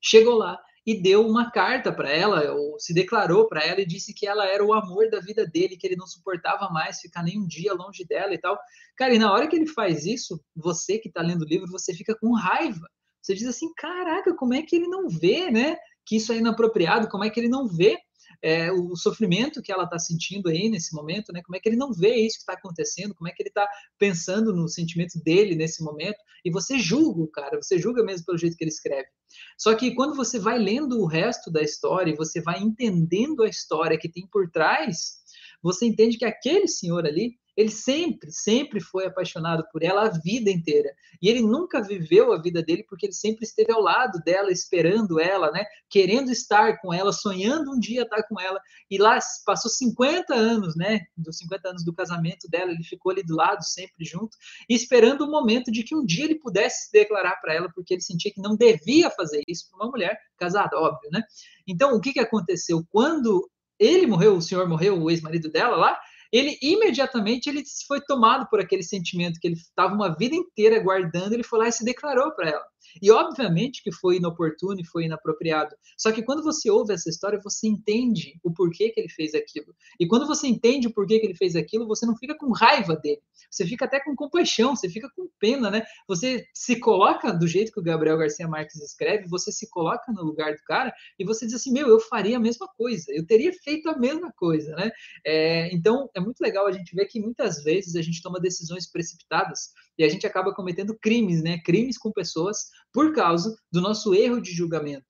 chegou 0.00 0.34
lá 0.34 0.58
e 0.84 1.00
deu 1.00 1.24
uma 1.26 1.50
carta 1.50 1.92
para 1.92 2.10
ela, 2.10 2.52
ou 2.54 2.78
se 2.78 2.92
declarou 2.92 3.46
para 3.46 3.62
ela 3.62 3.80
e 3.80 3.86
disse 3.86 4.12
que 4.12 4.26
ela 4.26 4.46
era 4.46 4.64
o 4.64 4.72
amor 4.72 5.08
da 5.10 5.20
vida 5.20 5.46
dele, 5.46 5.76
que 5.76 5.86
ele 5.86 5.96
não 5.96 6.06
suportava 6.06 6.68
mais 6.70 7.00
ficar 7.00 7.22
nem 7.22 7.38
um 7.38 7.46
dia 7.46 7.72
longe 7.72 8.04
dela 8.04 8.34
e 8.34 8.38
tal. 8.38 8.58
Cara, 8.96 9.14
e 9.14 9.18
na 9.18 9.32
hora 9.32 9.46
que 9.46 9.54
ele 9.54 9.66
faz 9.66 10.04
isso, 10.04 10.42
você 10.56 10.98
que 10.98 11.08
está 11.08 11.22
lendo 11.22 11.42
o 11.42 11.48
livro, 11.48 11.70
você 11.70 11.94
fica 11.94 12.16
com 12.18 12.34
raiva. 12.34 12.88
Você 13.22 13.34
diz 13.34 13.46
assim, 13.46 13.72
caraca, 13.74 14.34
como 14.34 14.54
é 14.54 14.62
que 14.62 14.74
ele 14.74 14.88
não 14.88 15.08
vê, 15.08 15.48
né? 15.50 15.76
Que 16.04 16.16
isso 16.16 16.32
é 16.32 16.38
inapropriado, 16.38 17.08
como 17.08 17.24
é 17.24 17.30
que 17.30 17.38
ele 17.38 17.48
não 17.48 17.66
vê 17.66 17.98
é, 18.42 18.72
o 18.72 18.96
sofrimento 18.96 19.62
que 19.62 19.72
ela 19.72 19.84
está 19.84 19.98
sentindo 19.98 20.48
aí 20.48 20.68
nesse 20.68 20.94
momento, 20.94 21.32
né? 21.32 21.40
Como 21.42 21.56
é 21.56 21.60
que 21.60 21.68
ele 21.68 21.76
não 21.76 21.92
vê 21.92 22.16
isso 22.16 22.36
que 22.36 22.42
está 22.42 22.54
acontecendo? 22.54 23.14
Como 23.14 23.28
é 23.28 23.32
que 23.32 23.42
ele 23.42 23.50
está 23.50 23.68
pensando 23.98 24.52
no 24.52 24.68
sentimento 24.68 25.20
dele 25.22 25.54
nesse 25.54 25.82
momento? 25.82 26.18
E 26.44 26.50
você 26.50 26.78
julga 26.78 27.22
o 27.22 27.28
cara, 27.28 27.60
você 27.60 27.78
julga 27.78 28.02
mesmo 28.02 28.26
pelo 28.26 28.38
jeito 28.38 28.56
que 28.56 28.64
ele 28.64 28.70
escreve. 28.70 29.08
Só 29.56 29.74
que 29.74 29.94
quando 29.94 30.16
você 30.16 30.38
vai 30.38 30.58
lendo 30.58 31.00
o 31.00 31.06
resto 31.06 31.50
da 31.50 31.62
história 31.62 32.12
e 32.12 32.16
você 32.16 32.40
vai 32.40 32.60
entendendo 32.60 33.42
a 33.44 33.48
história 33.48 33.98
que 33.98 34.10
tem 34.10 34.26
por 34.26 34.50
trás, 34.50 35.22
você 35.62 35.86
entende 35.86 36.18
que 36.18 36.24
aquele 36.24 36.66
senhor 36.66 37.06
ali 37.06 37.38
ele 37.56 37.70
sempre, 37.70 38.30
sempre 38.32 38.80
foi 38.80 39.06
apaixonado 39.06 39.64
por 39.70 39.82
ela 39.82 40.06
a 40.06 40.08
vida 40.08 40.50
inteira. 40.50 40.90
E 41.20 41.28
ele 41.28 41.42
nunca 41.42 41.82
viveu 41.82 42.32
a 42.32 42.40
vida 42.40 42.62
dele 42.62 42.84
porque 42.88 43.06
ele 43.06 43.12
sempre 43.12 43.44
esteve 43.44 43.72
ao 43.72 43.80
lado 43.80 44.18
dela, 44.24 44.50
esperando 44.50 45.20
ela, 45.20 45.50
né? 45.50 45.64
Querendo 45.88 46.30
estar 46.30 46.80
com 46.80 46.92
ela, 46.92 47.12
sonhando 47.12 47.72
um 47.72 47.78
dia 47.78 48.02
estar 48.02 48.22
com 48.24 48.40
ela. 48.40 48.60
E 48.90 48.96
lá 48.96 49.18
passou 49.44 49.70
50 49.70 50.34
anos, 50.34 50.74
né? 50.76 51.00
Dos 51.16 51.38
50 51.38 51.68
anos 51.68 51.84
do 51.84 51.92
casamento 51.92 52.48
dela, 52.48 52.70
ele 52.70 52.84
ficou 52.84 53.12
ali 53.12 53.22
do 53.22 53.36
lado, 53.36 53.62
sempre 53.62 54.04
junto, 54.04 54.36
esperando 54.68 55.22
o 55.22 55.30
momento 55.30 55.70
de 55.70 55.82
que 55.82 55.94
um 55.94 56.04
dia 56.04 56.24
ele 56.24 56.36
pudesse 56.36 56.86
se 56.86 56.92
declarar 56.92 57.36
para 57.40 57.54
ela, 57.54 57.70
porque 57.74 57.94
ele 57.94 58.02
sentia 58.02 58.32
que 58.32 58.40
não 58.40 58.56
devia 58.56 59.10
fazer 59.10 59.42
isso 59.46 59.68
para 59.70 59.84
uma 59.84 59.90
mulher 59.90 60.18
casada, 60.38 60.78
óbvio, 60.78 61.10
né? 61.12 61.22
Então, 61.66 61.94
o 61.94 62.00
que, 62.00 62.12
que 62.12 62.20
aconteceu? 62.20 62.82
Quando 62.90 63.48
ele 63.78 64.06
morreu, 64.06 64.36
o 64.36 64.42
senhor 64.42 64.68
morreu, 64.68 65.00
o 65.00 65.10
ex-marido 65.10 65.50
dela 65.50 65.76
lá, 65.76 65.98
ele 66.32 66.58
imediatamente 66.62 67.48
ele 67.48 67.62
foi 67.86 68.00
tomado 68.00 68.48
por 68.48 68.58
aquele 68.58 68.82
sentimento 68.82 69.38
que 69.38 69.48
ele 69.48 69.56
estava 69.56 69.94
uma 69.94 70.16
vida 70.16 70.34
inteira 70.34 70.82
guardando, 70.82 71.34
ele 71.34 71.42
foi 71.42 71.58
lá 71.58 71.68
e 71.68 71.72
se 71.72 71.84
declarou 71.84 72.32
para 72.34 72.48
ela. 72.48 72.71
E 73.00 73.10
obviamente 73.10 73.82
que 73.82 73.92
foi 73.92 74.16
inoportuno 74.16 74.80
e 74.80 74.86
foi 74.86 75.04
inapropriado. 75.04 75.74
Só 75.96 76.12
que 76.12 76.22
quando 76.22 76.42
você 76.42 76.70
ouve 76.70 76.92
essa 76.92 77.08
história, 77.08 77.40
você 77.42 77.68
entende 77.68 78.38
o 78.42 78.52
porquê 78.52 78.90
que 78.90 79.00
ele 79.00 79.08
fez 79.08 79.34
aquilo. 79.34 79.74
E 79.98 80.06
quando 80.06 80.26
você 80.26 80.46
entende 80.46 80.88
o 80.88 80.92
porquê 80.92 81.18
que 81.18 81.26
ele 81.26 81.34
fez 81.34 81.56
aquilo, 81.56 81.86
você 81.86 82.04
não 82.06 82.16
fica 82.16 82.36
com 82.36 82.52
raiva 82.52 82.96
dele. 82.96 83.22
Você 83.50 83.66
fica 83.66 83.84
até 83.84 84.00
com 84.00 84.14
compaixão, 84.14 84.74
você 84.74 84.88
fica 84.88 85.08
com 85.14 85.28
pena, 85.38 85.70
né? 85.70 85.84
Você 86.08 86.46
se 86.54 86.78
coloca 86.78 87.32
do 87.32 87.46
jeito 87.46 87.72
que 87.72 87.80
o 87.80 87.82
Gabriel 87.82 88.18
Garcia 88.18 88.48
Marques 88.48 88.76
escreve, 88.76 89.28
você 89.28 89.52
se 89.52 89.68
coloca 89.70 90.10
no 90.12 90.22
lugar 90.22 90.54
do 90.54 90.62
cara 90.64 90.92
e 91.18 91.24
você 91.24 91.46
diz 91.46 91.54
assim: 91.54 91.72
meu, 91.72 91.88
eu 91.88 92.00
faria 92.00 92.36
a 92.36 92.40
mesma 92.40 92.66
coisa, 92.68 93.06
eu 93.10 93.26
teria 93.26 93.52
feito 93.52 93.88
a 93.88 93.98
mesma 93.98 94.32
coisa, 94.32 94.74
né? 94.74 94.90
É, 95.24 95.74
então 95.74 96.08
é 96.14 96.20
muito 96.20 96.40
legal 96.40 96.66
a 96.66 96.72
gente 96.72 96.94
ver 96.94 97.06
que 97.06 97.20
muitas 97.20 97.62
vezes 97.62 97.96
a 97.96 98.02
gente 98.02 98.22
toma 98.22 98.40
decisões 98.40 98.90
precipitadas 98.90 99.72
e 100.02 100.04
a 100.04 100.08
gente 100.08 100.26
acaba 100.26 100.52
cometendo 100.52 100.98
crimes, 101.00 101.42
né? 101.44 101.58
Crimes 101.58 101.96
com 101.96 102.10
pessoas 102.10 102.58
por 102.92 103.14
causa 103.14 103.56
do 103.70 103.80
nosso 103.80 104.12
erro 104.12 104.40
de 104.40 104.50
julgamento. 104.50 105.06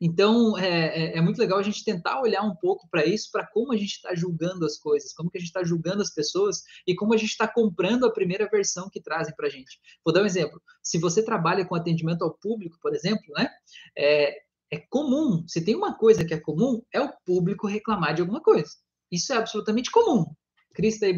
Então, 0.00 0.56
é, 0.56 0.86
é, 0.86 1.18
é 1.18 1.20
muito 1.20 1.38
legal 1.38 1.58
a 1.58 1.62
gente 1.62 1.84
tentar 1.84 2.22
olhar 2.22 2.40
um 2.42 2.56
pouco 2.56 2.88
para 2.90 3.04
isso, 3.04 3.28
para 3.30 3.46
como 3.46 3.74
a 3.74 3.76
gente 3.76 3.96
está 3.96 4.14
julgando 4.14 4.64
as 4.64 4.78
coisas, 4.78 5.12
como 5.12 5.30
que 5.30 5.36
a 5.36 5.40
gente 5.40 5.50
está 5.50 5.62
julgando 5.62 6.00
as 6.00 6.14
pessoas 6.14 6.62
e 6.86 6.94
como 6.94 7.12
a 7.12 7.18
gente 7.18 7.28
está 7.28 7.46
comprando 7.46 8.06
a 8.06 8.10
primeira 8.10 8.48
versão 8.48 8.88
que 8.88 9.02
trazem 9.02 9.34
para 9.36 9.48
a 9.48 9.50
gente. 9.50 9.78
Vou 10.02 10.14
dar 10.14 10.22
um 10.22 10.26
exemplo. 10.26 10.62
Se 10.82 10.98
você 10.98 11.22
trabalha 11.22 11.66
com 11.66 11.74
atendimento 11.74 12.24
ao 12.24 12.32
público, 12.32 12.78
por 12.80 12.94
exemplo, 12.94 13.34
né? 13.36 13.50
É, 13.94 14.34
é 14.72 14.78
comum, 14.88 15.44
se 15.46 15.62
tem 15.62 15.76
uma 15.76 15.98
coisa 15.98 16.24
que 16.24 16.32
é 16.32 16.40
comum, 16.40 16.80
é 16.90 17.02
o 17.02 17.12
público 17.26 17.66
reclamar 17.66 18.14
de 18.14 18.22
alguma 18.22 18.40
coisa. 18.40 18.70
Isso 19.12 19.30
é 19.34 19.36
absolutamente 19.36 19.90
comum. 19.90 20.24
Cris, 20.72 20.98
tá 20.98 21.04
aí, 21.04 21.14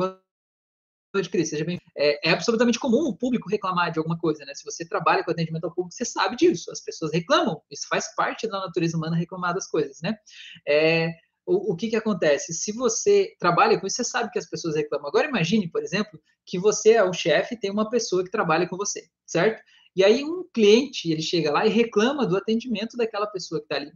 noite, 1.14 1.30
Cris. 1.30 1.50
Seja 1.50 1.64
bem. 1.64 1.78
É, 1.96 2.28
é, 2.28 2.32
absolutamente 2.32 2.78
comum 2.78 3.08
o 3.08 3.16
público 3.16 3.48
reclamar 3.48 3.90
de 3.90 3.98
alguma 3.98 4.18
coisa, 4.18 4.44
né? 4.44 4.54
Se 4.54 4.64
você 4.64 4.86
trabalha 4.86 5.24
com 5.24 5.30
atendimento 5.30 5.64
ao 5.64 5.74
público, 5.74 5.94
você 5.94 6.04
sabe 6.04 6.36
disso. 6.36 6.70
As 6.70 6.80
pessoas 6.80 7.12
reclamam. 7.12 7.60
Isso 7.70 7.86
faz 7.88 8.14
parte 8.14 8.48
da 8.48 8.60
natureza 8.60 8.96
humana 8.96 9.16
reclamar 9.16 9.54
das 9.54 9.66
coisas, 9.66 10.00
né? 10.02 10.16
É, 10.66 11.10
o, 11.46 11.72
o 11.72 11.76
que 11.76 11.88
que 11.88 11.96
acontece? 11.96 12.52
Se 12.52 12.72
você 12.72 13.34
trabalha 13.38 13.78
com 13.78 13.86
isso, 13.86 13.96
você 13.96 14.04
sabe 14.04 14.30
que 14.30 14.38
as 14.38 14.48
pessoas 14.48 14.76
reclamam. 14.76 15.08
Agora 15.08 15.28
imagine, 15.28 15.70
por 15.70 15.82
exemplo, 15.82 16.20
que 16.46 16.58
você 16.58 16.92
é 16.92 17.04
o 17.04 17.12
chefe 17.12 17.54
e 17.54 17.58
tem 17.58 17.70
uma 17.70 17.88
pessoa 17.88 18.24
que 18.24 18.30
trabalha 18.30 18.68
com 18.68 18.76
você, 18.76 19.06
certo? 19.26 19.62
E 19.94 20.02
aí 20.02 20.24
um 20.24 20.44
cliente, 20.52 21.10
ele 21.10 21.22
chega 21.22 21.50
lá 21.50 21.66
e 21.66 21.70
reclama 21.70 22.26
do 22.26 22.36
atendimento 22.36 22.96
daquela 22.96 23.26
pessoa 23.26 23.60
que 23.60 23.66
está 23.66 23.76
ali. 23.76 23.92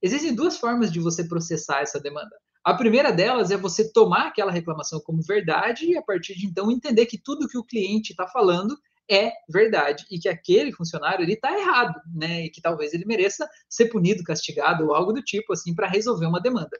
Existem 0.00 0.34
duas 0.34 0.56
formas 0.58 0.92
de 0.92 1.00
você 1.00 1.24
processar 1.24 1.80
essa 1.80 2.00
demanda. 2.00 2.34
A 2.64 2.74
primeira 2.74 3.12
delas 3.12 3.50
é 3.50 3.56
você 3.56 3.90
tomar 3.90 4.28
aquela 4.28 4.52
reclamação 4.52 5.00
como 5.00 5.22
verdade 5.22 5.86
e, 5.86 5.96
a 5.96 6.02
partir 6.02 6.34
de 6.36 6.46
então, 6.46 6.70
entender 6.70 7.06
que 7.06 7.18
tudo 7.18 7.48
que 7.48 7.58
o 7.58 7.64
cliente 7.64 8.12
está 8.12 8.26
falando 8.26 8.78
é 9.10 9.32
verdade 9.48 10.04
e 10.10 10.18
que 10.18 10.28
aquele 10.28 10.70
funcionário 10.70 11.24
ele 11.24 11.32
está 11.32 11.58
errado, 11.58 11.98
né? 12.14 12.44
E 12.44 12.50
que 12.50 12.60
talvez 12.60 12.92
ele 12.92 13.06
mereça 13.06 13.48
ser 13.68 13.86
punido, 13.86 14.22
castigado 14.22 14.84
ou 14.84 14.94
algo 14.94 15.12
do 15.12 15.22
tipo 15.22 15.54
assim 15.54 15.74
para 15.74 15.88
resolver 15.88 16.26
uma 16.26 16.40
demanda. 16.40 16.76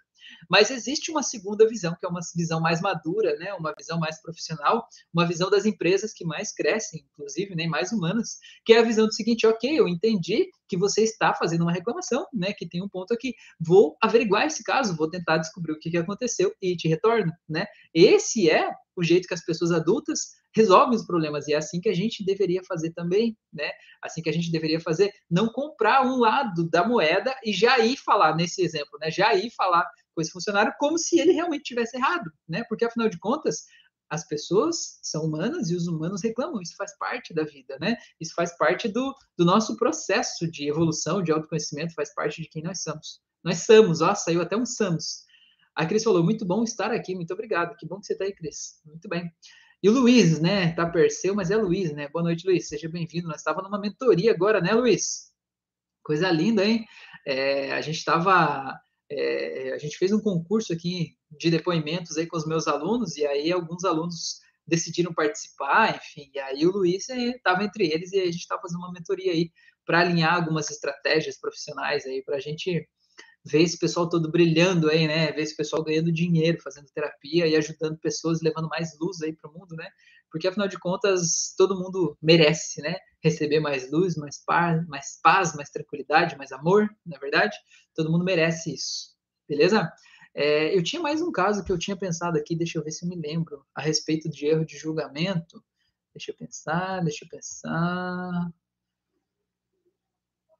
Mas 0.48 0.70
existe 0.70 1.10
uma 1.10 1.22
segunda 1.22 1.66
visão, 1.68 1.96
que 1.98 2.06
é 2.06 2.08
uma 2.08 2.20
visão 2.34 2.60
mais 2.60 2.80
madura, 2.80 3.36
né? 3.36 3.52
Uma 3.54 3.74
visão 3.76 3.98
mais 3.98 4.20
profissional, 4.20 4.86
uma 5.12 5.26
visão 5.26 5.50
das 5.50 5.66
empresas 5.66 6.12
que 6.12 6.24
mais 6.24 6.52
crescem, 6.52 7.04
inclusive, 7.12 7.54
né? 7.54 7.66
Mais 7.66 7.92
humanas, 7.92 8.38
que 8.64 8.72
é 8.72 8.78
a 8.78 8.82
visão 8.82 9.06
do 9.06 9.14
seguinte: 9.14 9.46
ok, 9.46 9.78
eu 9.78 9.88
entendi 9.88 10.48
que 10.68 10.76
você 10.76 11.02
está 11.02 11.34
fazendo 11.34 11.62
uma 11.62 11.72
reclamação, 11.72 12.26
né? 12.32 12.52
Que 12.52 12.68
tem 12.68 12.82
um 12.82 12.88
ponto 12.88 13.12
aqui. 13.12 13.34
Vou 13.60 13.96
averiguar 14.02 14.46
esse 14.46 14.62
caso, 14.62 14.96
vou 14.96 15.08
tentar 15.08 15.38
descobrir 15.38 15.72
o 15.72 15.78
que, 15.78 15.90
que 15.90 15.96
aconteceu 15.96 16.52
e 16.60 16.76
te 16.76 16.88
retorno, 16.88 17.32
né? 17.48 17.66
Esse 17.94 18.50
é 18.50 18.70
o 18.96 19.02
jeito 19.02 19.28
que 19.28 19.34
as 19.34 19.44
pessoas 19.44 19.70
adultas 19.70 20.38
resolvem 20.54 20.96
os 20.96 21.06
problemas 21.06 21.46
e 21.46 21.52
é 21.52 21.56
assim 21.56 21.80
que 21.80 21.88
a 21.88 21.94
gente 21.94 22.24
deveria 22.24 22.62
fazer 22.64 22.92
também, 22.92 23.36
né? 23.52 23.70
Assim 24.02 24.20
que 24.20 24.28
a 24.28 24.32
gente 24.32 24.50
deveria 24.50 24.80
fazer, 24.80 25.12
não 25.30 25.48
comprar 25.52 26.04
um 26.04 26.16
lado 26.18 26.68
da 26.68 26.86
moeda 26.86 27.34
e 27.44 27.52
já 27.52 27.78
ir 27.78 27.96
falar 27.96 28.34
nesse 28.34 28.62
exemplo, 28.62 28.98
né? 29.00 29.10
Já 29.10 29.34
ir 29.34 29.50
falar 29.50 29.88
com 30.18 30.22
esse 30.22 30.32
funcionário 30.32 30.74
como 30.80 30.98
se 30.98 31.20
ele 31.20 31.30
realmente 31.30 31.62
tivesse 31.62 31.96
errado, 31.96 32.28
né? 32.48 32.64
Porque 32.68 32.84
afinal 32.84 33.08
de 33.08 33.20
contas, 33.20 33.66
as 34.10 34.26
pessoas 34.26 34.98
são 35.00 35.26
humanas 35.26 35.70
e 35.70 35.76
os 35.76 35.86
humanos 35.86 36.24
reclamam, 36.24 36.60
isso 36.60 36.74
faz 36.76 36.98
parte 36.98 37.32
da 37.32 37.44
vida, 37.44 37.78
né? 37.80 37.96
Isso 38.20 38.34
faz 38.34 38.56
parte 38.56 38.88
do, 38.88 39.14
do 39.36 39.44
nosso 39.44 39.76
processo 39.76 40.50
de 40.50 40.68
evolução, 40.68 41.22
de 41.22 41.30
autoconhecimento, 41.30 41.94
faz 41.94 42.12
parte 42.12 42.42
de 42.42 42.48
quem 42.48 42.64
nós 42.64 42.82
somos. 42.82 43.20
Nós 43.44 43.58
somos, 43.58 44.00
ó, 44.00 44.12
saiu 44.12 44.42
até 44.42 44.56
um 44.56 44.66
Samos. 44.66 45.22
A 45.72 45.86
Cris 45.86 46.02
falou, 46.02 46.24
muito 46.24 46.44
bom 46.44 46.64
estar 46.64 46.90
aqui, 46.90 47.14
muito 47.14 47.32
obrigado, 47.32 47.76
que 47.76 47.86
bom 47.86 48.00
que 48.00 48.06
você 48.06 48.14
está 48.14 48.24
aí, 48.24 48.34
Cris. 48.34 48.80
Muito 48.84 49.08
bem. 49.08 49.32
E 49.80 49.88
o 49.88 49.92
Luiz, 49.92 50.40
né? 50.40 50.72
Tá 50.72 50.84
Perseu, 50.90 51.32
mas 51.32 51.52
é 51.52 51.56
Luiz, 51.56 51.92
né? 51.92 52.08
Boa 52.08 52.24
noite, 52.24 52.44
Luiz. 52.44 52.66
Seja 52.66 52.88
bem-vindo. 52.88 53.28
Nós 53.28 53.36
estávamos 53.36 53.70
numa 53.70 53.80
mentoria 53.80 54.32
agora, 54.32 54.60
né, 54.60 54.72
Luiz? 54.72 55.30
Coisa 56.02 56.28
linda, 56.32 56.64
hein? 56.64 56.84
É, 57.24 57.70
a 57.70 57.80
gente 57.80 57.98
estava. 57.98 58.76
É, 59.10 59.72
a 59.72 59.78
gente 59.78 59.96
fez 59.96 60.12
um 60.12 60.20
concurso 60.20 60.72
aqui 60.72 61.16
de 61.30 61.50
depoimentos 61.50 62.16
aí 62.16 62.26
com 62.26 62.36
os 62.36 62.46
meus 62.46 62.68
alunos, 62.68 63.16
e 63.16 63.26
aí 63.26 63.50
alguns 63.50 63.84
alunos 63.84 64.40
decidiram 64.66 65.14
participar, 65.14 65.96
enfim, 65.96 66.30
e 66.34 66.38
aí 66.38 66.66
o 66.66 66.70
Luiz 66.70 67.08
estava 67.08 67.62
é, 67.62 67.66
entre 67.66 67.86
eles 67.86 68.12
e 68.12 68.20
a 68.20 68.26
gente 68.26 68.36
estava 68.36 68.60
fazendo 68.60 68.80
uma 68.80 68.92
mentoria 68.92 69.32
aí 69.32 69.50
para 69.86 70.00
alinhar 70.00 70.34
algumas 70.34 70.70
estratégias 70.70 71.40
profissionais 71.40 72.04
aí 72.04 72.22
para 72.22 72.36
a 72.36 72.40
gente 72.40 72.86
ver 73.44 73.62
esse 73.62 73.78
pessoal 73.78 74.08
todo 74.08 74.30
brilhando 74.30 74.90
aí, 74.90 75.06
né? 75.06 75.32
Ver 75.32 75.42
esse 75.42 75.56
pessoal 75.56 75.82
ganhando 75.82 76.12
dinheiro, 76.12 76.60
fazendo 76.62 76.86
terapia 76.92 77.46
e 77.46 77.56
ajudando 77.56 77.98
pessoas, 77.98 78.42
levando 78.42 78.68
mais 78.68 78.90
luz 79.00 79.22
aí 79.22 79.32
para 79.32 79.50
o 79.50 79.54
mundo, 79.54 79.74
né? 79.74 79.88
Porque 80.30 80.48
afinal 80.48 80.68
de 80.68 80.78
contas, 80.78 81.54
todo 81.56 81.78
mundo 81.78 82.16
merece, 82.22 82.82
né? 82.82 82.96
Receber 83.22 83.60
mais 83.60 83.90
luz, 83.90 84.16
mais 84.16 84.42
paz, 84.44 84.86
mais 84.86 85.18
paz, 85.22 85.54
mais 85.54 85.70
tranquilidade, 85.70 86.36
mais 86.36 86.52
amor, 86.52 86.88
na 87.06 87.16
é 87.16 87.18
verdade. 87.18 87.56
Todo 87.94 88.10
mundo 88.10 88.24
merece 88.24 88.74
isso, 88.74 89.14
beleza? 89.48 89.90
É, 90.34 90.76
eu 90.76 90.82
tinha 90.82 91.02
mais 91.02 91.20
um 91.20 91.32
caso 91.32 91.64
que 91.64 91.72
eu 91.72 91.78
tinha 91.78 91.96
pensado 91.96 92.38
aqui, 92.38 92.54
deixa 92.54 92.78
eu 92.78 92.84
ver 92.84 92.92
se 92.92 93.04
eu 93.04 93.08
me 93.08 93.16
lembro, 93.16 93.64
a 93.74 93.82
respeito 93.82 94.28
de 94.28 94.46
erro 94.46 94.64
de 94.64 94.76
julgamento. 94.76 95.62
Deixa 96.14 96.30
eu 96.30 96.36
pensar, 96.36 97.02
deixa 97.02 97.24
eu 97.24 97.28
pensar. 97.28 98.50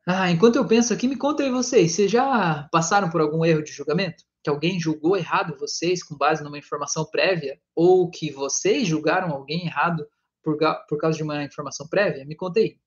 Ah, 0.07 0.31
enquanto 0.31 0.57
eu 0.57 0.67
penso 0.67 0.93
aqui, 0.95 1.07
me 1.07 1.17
contem 1.17 1.51
vocês, 1.51 1.93
vocês 1.93 2.11
já 2.11 2.67
passaram 2.73 3.11
por 3.11 3.21
algum 3.21 3.45
erro 3.45 3.63
de 3.63 3.73
julgamento? 3.73 4.25
Que 4.43 4.51
alguém 4.51 4.79
julgou 4.79 5.17
errado 5.17 5.59
vocês 5.59 6.03
com 6.03 6.17
base 6.17 6.43
numa 6.43 6.59
informação 6.59 7.05
prévia? 7.05 7.61
Ou 7.75 8.09
que 8.11 8.31
vocês 8.31 8.87
julgaram 8.87 9.31
alguém 9.31 9.67
errado 9.67 10.07
por, 10.43 10.57
por 10.89 10.99
causa 10.99 11.17
de 11.17 11.23
uma 11.23 11.45
informação 11.45 11.89
prévia? 11.89 12.25
Me 12.25 12.37
contei. 12.37 12.79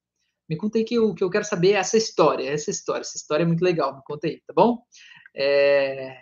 Me 0.47 0.57
contei 0.57 0.83
que 0.83 0.99
o 0.99 1.13
que 1.13 1.23
eu 1.23 1.29
quero 1.29 1.45
saber 1.45 1.71
é 1.71 1.77
essa 1.77 1.97
história, 1.97 2.49
essa 2.49 2.69
história. 2.69 3.01
Essa 3.01 3.17
história 3.17 3.43
é 3.43 3.47
muito 3.47 3.63
legal, 3.63 3.95
me 3.95 4.03
contei, 4.03 4.41
tá 4.45 4.53
bom? 4.53 4.83
É... 5.35 6.21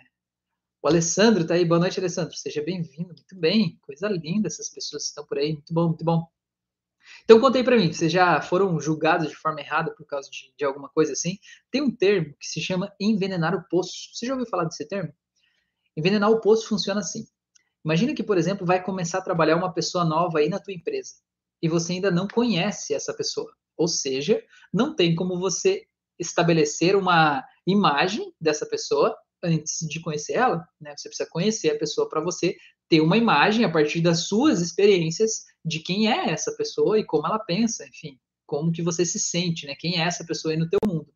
O 0.82 0.88
Alessandro 0.88 1.46
tá 1.46 1.54
aí, 1.54 1.64
boa 1.64 1.78
noite, 1.78 2.00
Alessandro. 2.00 2.34
Seja 2.34 2.62
bem-vindo, 2.62 3.08
muito 3.08 3.36
bem. 3.36 3.78
Coisa 3.82 4.08
linda 4.08 4.48
essas 4.48 4.68
pessoas 4.70 5.02
que 5.02 5.08
estão 5.08 5.26
por 5.26 5.38
aí, 5.38 5.52
muito 5.52 5.74
bom, 5.74 5.88
muito 5.88 6.04
bom. 6.04 6.26
Então, 7.24 7.40
contei 7.40 7.62
para 7.62 7.76
mim, 7.76 7.92
vocês 7.92 8.10
já 8.10 8.40
foram 8.40 8.78
julgados 8.80 9.28
de 9.28 9.36
forma 9.36 9.60
errada 9.60 9.94
por 9.94 10.06
causa 10.06 10.30
de, 10.30 10.52
de, 10.56 10.64
alguma 10.64 10.88
coisa 10.88 11.12
assim? 11.12 11.38
Tem 11.70 11.82
um 11.82 11.94
termo 11.94 12.34
que 12.38 12.46
se 12.46 12.60
chama 12.60 12.94
envenenar 13.00 13.54
o 13.54 13.64
poço. 13.68 14.10
Você 14.14 14.26
já 14.26 14.32
ouviu 14.32 14.48
falar 14.48 14.64
desse 14.64 14.86
termo? 14.86 15.12
Envenenar 15.96 16.30
o 16.30 16.40
poço 16.40 16.68
funciona 16.68 17.00
assim. 17.00 17.26
Imagina 17.84 18.14
que, 18.14 18.22
por 18.22 18.36
exemplo, 18.36 18.66
vai 18.66 18.82
começar 18.82 19.18
a 19.18 19.22
trabalhar 19.22 19.56
uma 19.56 19.72
pessoa 19.72 20.04
nova 20.04 20.38
aí 20.38 20.48
na 20.48 20.60
tua 20.60 20.74
empresa 20.74 21.14
e 21.62 21.68
você 21.68 21.94
ainda 21.94 22.10
não 22.10 22.26
conhece 22.26 22.94
essa 22.94 23.14
pessoa. 23.14 23.52
Ou 23.76 23.88
seja, 23.88 24.42
não 24.72 24.94
tem 24.94 25.14
como 25.14 25.38
você 25.38 25.84
estabelecer 26.18 26.94
uma 26.94 27.42
imagem 27.66 28.32
dessa 28.40 28.66
pessoa 28.66 29.16
antes 29.42 29.86
de 29.88 30.00
conhecer 30.00 30.34
ela, 30.34 30.66
né? 30.80 30.94
Você 30.96 31.08
precisa 31.08 31.28
conhecer 31.30 31.70
a 31.70 31.78
pessoa 31.78 32.08
para 32.08 32.20
você 32.20 32.56
ter 32.88 33.00
uma 33.00 33.16
imagem 33.16 33.64
a 33.64 33.70
partir 33.70 34.00
das 34.02 34.26
suas 34.26 34.60
experiências 34.60 35.44
de 35.64 35.80
quem 35.80 36.10
é 36.12 36.30
essa 36.30 36.54
pessoa 36.56 36.98
e 36.98 37.04
como 37.04 37.26
ela 37.26 37.38
pensa, 37.38 37.86
enfim, 37.86 38.18
como 38.46 38.72
que 38.72 38.82
você 38.82 39.04
se 39.06 39.18
sente, 39.18 39.66
né? 39.66 39.74
Quem 39.78 39.98
é 39.98 40.04
essa 40.04 40.24
pessoa 40.24 40.52
aí 40.52 40.58
no 40.58 40.68
teu 40.68 40.78
mundo. 40.86 41.08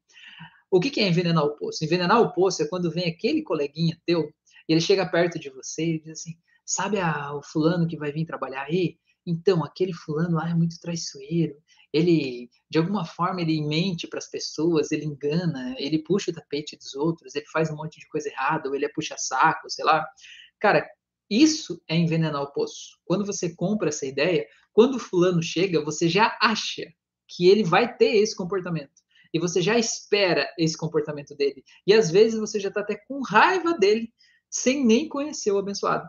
O 0.70 0.80
que, 0.80 0.90
que 0.90 1.00
é 1.00 1.08
envenenar 1.08 1.44
o 1.44 1.56
poço? 1.56 1.84
Envenenar 1.84 2.20
o 2.20 2.32
poço 2.32 2.62
é 2.62 2.68
quando 2.68 2.90
vem 2.90 3.08
aquele 3.08 3.42
coleguinha 3.42 4.00
teu 4.06 4.28
e 4.68 4.72
ele 4.72 4.80
chega 4.80 5.06
perto 5.06 5.38
de 5.38 5.50
você 5.50 5.94
e 5.94 6.00
diz 6.00 6.20
assim, 6.20 6.34
sabe 6.64 6.98
a, 6.98 7.34
o 7.34 7.42
fulano 7.42 7.86
que 7.86 7.96
vai 7.96 8.12
vir 8.12 8.24
trabalhar 8.24 8.62
aí? 8.62 8.98
Então, 9.26 9.64
aquele 9.64 9.92
fulano 9.92 10.36
lá 10.36 10.50
é 10.50 10.54
muito 10.54 10.78
traiçoeiro. 10.80 11.56
Ele, 11.92 12.50
de 12.68 12.78
alguma 12.78 13.04
forma, 13.04 13.40
ele 13.40 13.62
mente 13.62 14.06
para 14.06 14.18
as 14.18 14.28
pessoas, 14.28 14.90
ele 14.90 15.04
engana, 15.04 15.74
ele 15.78 16.02
puxa 16.02 16.30
o 16.30 16.34
tapete 16.34 16.76
dos 16.76 16.94
outros, 16.94 17.34
ele 17.34 17.46
faz 17.46 17.70
um 17.70 17.76
monte 17.76 18.00
de 18.00 18.08
coisa 18.08 18.28
errada, 18.28 18.68
ou 18.68 18.74
ele 18.74 18.84
é 18.84 18.88
puxa-saco, 18.88 19.70
sei 19.70 19.84
lá. 19.84 20.04
Cara, 20.58 20.86
isso 21.30 21.80
é 21.88 21.96
envenenar 21.96 22.42
o 22.42 22.52
poço. 22.52 22.98
Quando 23.04 23.24
você 23.24 23.54
compra 23.54 23.88
essa 23.88 24.04
ideia, 24.04 24.46
quando 24.72 24.96
o 24.96 25.00
fulano 25.00 25.42
chega, 25.42 25.84
você 25.84 26.08
já 26.08 26.36
acha 26.40 26.82
que 27.28 27.48
ele 27.48 27.62
vai 27.62 27.96
ter 27.96 28.16
esse 28.16 28.36
comportamento. 28.36 29.02
E 29.32 29.38
você 29.38 29.62
já 29.62 29.78
espera 29.78 30.48
esse 30.58 30.76
comportamento 30.76 31.34
dele. 31.34 31.64
E 31.86 31.94
às 31.94 32.10
vezes 32.10 32.38
você 32.38 32.60
já 32.60 32.68
está 32.68 32.80
até 32.80 32.96
com 33.08 33.22
raiva 33.22 33.76
dele, 33.78 34.12
sem 34.54 34.84
nem 34.84 35.08
conhecer 35.08 35.50
o 35.52 35.58
abençoado. 35.58 36.08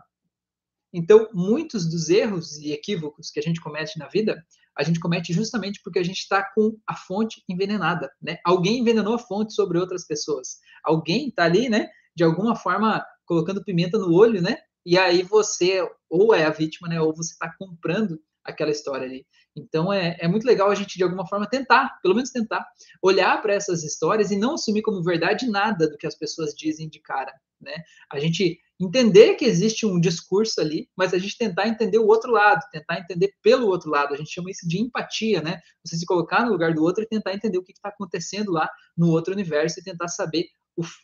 Então, 0.92 1.28
muitos 1.34 1.90
dos 1.90 2.08
erros 2.08 2.58
e 2.58 2.72
equívocos 2.72 3.30
que 3.30 3.40
a 3.40 3.42
gente 3.42 3.60
comete 3.60 3.98
na 3.98 4.08
vida, 4.08 4.42
a 4.78 4.82
gente 4.82 5.00
comete 5.00 5.32
justamente 5.32 5.80
porque 5.82 5.98
a 5.98 6.04
gente 6.04 6.18
está 6.18 6.42
com 6.54 6.78
a 6.86 6.94
fonte 6.94 7.42
envenenada, 7.48 8.10
né? 8.22 8.38
Alguém 8.44 8.78
envenenou 8.78 9.14
a 9.14 9.18
fonte 9.18 9.52
sobre 9.52 9.78
outras 9.78 10.06
pessoas. 10.06 10.58
Alguém 10.84 11.28
está 11.28 11.44
ali, 11.44 11.68
né? 11.68 11.88
De 12.14 12.24
alguma 12.24 12.54
forma 12.54 13.04
colocando 13.26 13.64
pimenta 13.64 13.98
no 13.98 14.12
olho, 14.12 14.40
né? 14.40 14.58
e 14.86 14.96
aí 14.96 15.24
você 15.24 15.86
ou 16.08 16.32
é 16.32 16.44
a 16.44 16.50
vítima, 16.50 16.88
né, 16.88 17.00
ou 17.00 17.12
você 17.12 17.32
está 17.32 17.52
comprando 17.58 18.20
aquela 18.44 18.70
história 18.70 19.04
ali. 19.04 19.26
Então 19.56 19.92
é, 19.92 20.16
é 20.20 20.28
muito 20.28 20.46
legal 20.46 20.70
a 20.70 20.74
gente 20.76 20.96
de 20.96 21.02
alguma 21.02 21.26
forma 21.26 21.48
tentar, 21.48 21.98
pelo 22.00 22.14
menos 22.14 22.30
tentar, 22.30 22.64
olhar 23.02 23.42
para 23.42 23.54
essas 23.54 23.82
histórias 23.82 24.30
e 24.30 24.38
não 24.38 24.54
assumir 24.54 24.82
como 24.82 25.02
verdade 25.02 25.50
nada 25.50 25.90
do 25.90 25.98
que 25.98 26.06
as 26.06 26.14
pessoas 26.14 26.54
dizem 26.54 26.88
de 26.88 27.00
cara, 27.00 27.34
né? 27.60 27.74
A 28.12 28.18
gente 28.18 28.58
entender 28.78 29.34
que 29.34 29.44
existe 29.44 29.86
um 29.86 29.98
discurso 29.98 30.60
ali, 30.60 30.88
mas 30.96 31.14
a 31.14 31.18
gente 31.18 31.38
tentar 31.38 31.66
entender 31.66 31.98
o 31.98 32.06
outro 32.06 32.30
lado, 32.30 32.60
tentar 32.70 32.98
entender 32.98 33.34
pelo 33.42 33.68
outro 33.68 33.90
lado. 33.90 34.14
A 34.14 34.16
gente 34.16 34.30
chama 34.30 34.50
isso 34.50 34.68
de 34.68 34.80
empatia, 34.80 35.40
né? 35.40 35.60
Você 35.84 35.96
se 35.96 36.06
colocar 36.06 36.44
no 36.44 36.52
lugar 36.52 36.74
do 36.74 36.82
outro 36.82 37.02
e 37.02 37.06
tentar 37.06 37.32
entender 37.32 37.58
o 37.58 37.62
que 37.62 37.72
está 37.72 37.88
acontecendo 37.88 38.52
lá 38.52 38.68
no 38.96 39.08
outro 39.08 39.32
universo 39.32 39.80
e 39.80 39.84
tentar 39.84 40.08
saber 40.08 40.46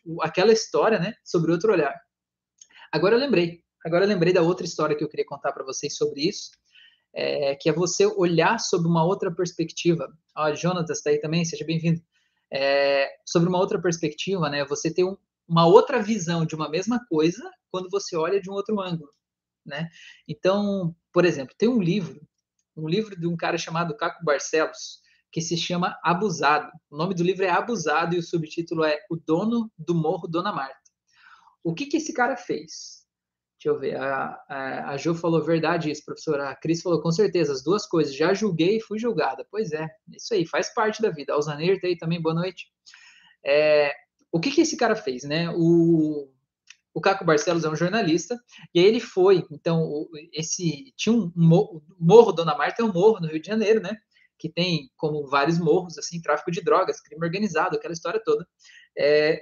o, 0.04 0.22
aquela 0.22 0.52
história, 0.52 0.98
né, 0.98 1.14
sobre 1.24 1.50
outro 1.50 1.72
olhar. 1.72 1.94
Agora 2.92 3.14
eu 3.14 3.18
lembrei, 3.18 3.62
Agora 3.84 4.04
eu 4.04 4.08
lembrei 4.08 4.32
da 4.32 4.42
outra 4.42 4.64
história 4.64 4.96
que 4.96 5.02
eu 5.02 5.08
queria 5.08 5.26
contar 5.26 5.52
para 5.52 5.64
vocês 5.64 5.96
sobre 5.96 6.28
isso, 6.28 6.50
é, 7.12 7.56
que 7.56 7.68
é 7.68 7.72
você 7.72 8.06
olhar 8.06 8.58
sobre 8.58 8.86
uma 8.88 9.04
outra 9.04 9.30
perspectiva. 9.34 10.08
Ó, 10.36 10.54
Jonatas 10.54 10.98
está 10.98 11.10
aí 11.10 11.20
também, 11.20 11.44
seja 11.44 11.64
bem-vindo. 11.64 12.00
É, 12.50 13.08
sobre 13.26 13.48
uma 13.48 13.58
outra 13.58 13.80
perspectiva, 13.80 14.48
né? 14.48 14.64
Você 14.66 14.92
ter 14.92 15.04
um, 15.04 15.16
uma 15.52 15.66
outra 15.66 16.02
visão 16.02 16.46
de 16.46 16.54
uma 16.54 16.66
mesma 16.66 16.98
coisa 17.10 17.42
quando 17.70 17.90
você 17.90 18.16
olha 18.16 18.40
de 18.40 18.50
um 18.50 18.54
outro 18.54 18.80
ângulo, 18.80 19.10
né? 19.66 19.90
Então, 20.26 20.96
por 21.12 21.26
exemplo, 21.26 21.54
tem 21.58 21.68
um 21.68 21.78
livro, 21.78 22.26
um 22.74 22.88
livro 22.88 23.14
de 23.14 23.26
um 23.26 23.36
cara 23.36 23.58
chamado 23.58 23.94
Caco 23.94 24.24
Barcelos, 24.24 25.02
que 25.30 25.42
se 25.42 25.54
chama 25.58 25.94
Abusado. 26.02 26.72
O 26.90 26.96
nome 26.96 27.14
do 27.14 27.22
livro 27.22 27.44
é 27.44 27.50
Abusado 27.50 28.14
e 28.14 28.18
o 28.18 28.22
subtítulo 28.22 28.82
é 28.82 28.98
O 29.10 29.16
Dono 29.16 29.70
do 29.76 29.94
Morro 29.94 30.26
Dona 30.26 30.52
Marta. 30.52 30.80
O 31.62 31.74
que 31.74 31.84
que 31.84 31.98
esse 31.98 32.14
cara 32.14 32.34
fez? 32.34 33.02
Deixa 33.58 33.76
eu 33.76 33.78
ver. 33.78 33.96
A, 33.96 34.42
a, 34.48 34.90
a 34.90 34.96
Ju 34.96 35.14
falou 35.14 35.44
verdade 35.44 35.90
isso, 35.90 36.02
professora. 36.02 36.48
A 36.48 36.56
Cris 36.56 36.80
falou 36.80 37.02
com 37.02 37.12
certeza, 37.12 37.52
as 37.52 37.62
duas 37.62 37.86
coisas. 37.86 38.16
Já 38.16 38.32
julguei 38.32 38.78
e 38.78 38.82
fui 38.82 38.98
julgada. 38.98 39.46
Pois 39.50 39.70
é, 39.72 39.86
isso 40.08 40.32
aí, 40.32 40.46
faz 40.46 40.72
parte 40.72 41.02
da 41.02 41.10
vida. 41.10 41.34
Alzaneir 41.34 41.78
tá 41.78 41.88
aí 41.88 41.96
também, 41.96 42.20
boa 42.20 42.34
noite. 42.34 42.68
É, 43.44 43.92
o 44.32 44.40
que, 44.40 44.50
que 44.50 44.62
esse 44.62 44.76
cara 44.76 44.96
fez, 44.96 45.22
né? 45.24 45.50
O, 45.50 46.28
o 46.94 47.00
Caco 47.00 47.24
Barcelos 47.24 47.64
é 47.64 47.68
um 47.68 47.76
jornalista, 47.76 48.42
e 48.74 48.80
aí 48.80 48.86
ele 48.86 49.00
foi, 49.00 49.46
então, 49.50 50.06
esse, 50.32 50.92
tinha 50.96 51.14
um 51.14 51.30
morro, 51.36 51.84
morro 51.98 52.32
Dona 52.32 52.56
Marta 52.56 52.82
é 52.82 52.84
um 52.84 52.92
morro 52.92 53.20
no 53.20 53.28
Rio 53.28 53.40
de 53.40 53.46
Janeiro, 53.46 53.80
né, 53.80 53.96
que 54.38 54.48
tem, 54.48 54.90
como 54.96 55.26
vários 55.26 55.58
morros, 55.58 55.96
assim, 55.98 56.20
tráfico 56.20 56.50
de 56.50 56.60
drogas, 56.60 57.00
crime 57.00 57.24
organizado, 57.24 57.76
aquela 57.76 57.94
história 57.94 58.20
toda, 58.22 58.46
é, 58.98 59.40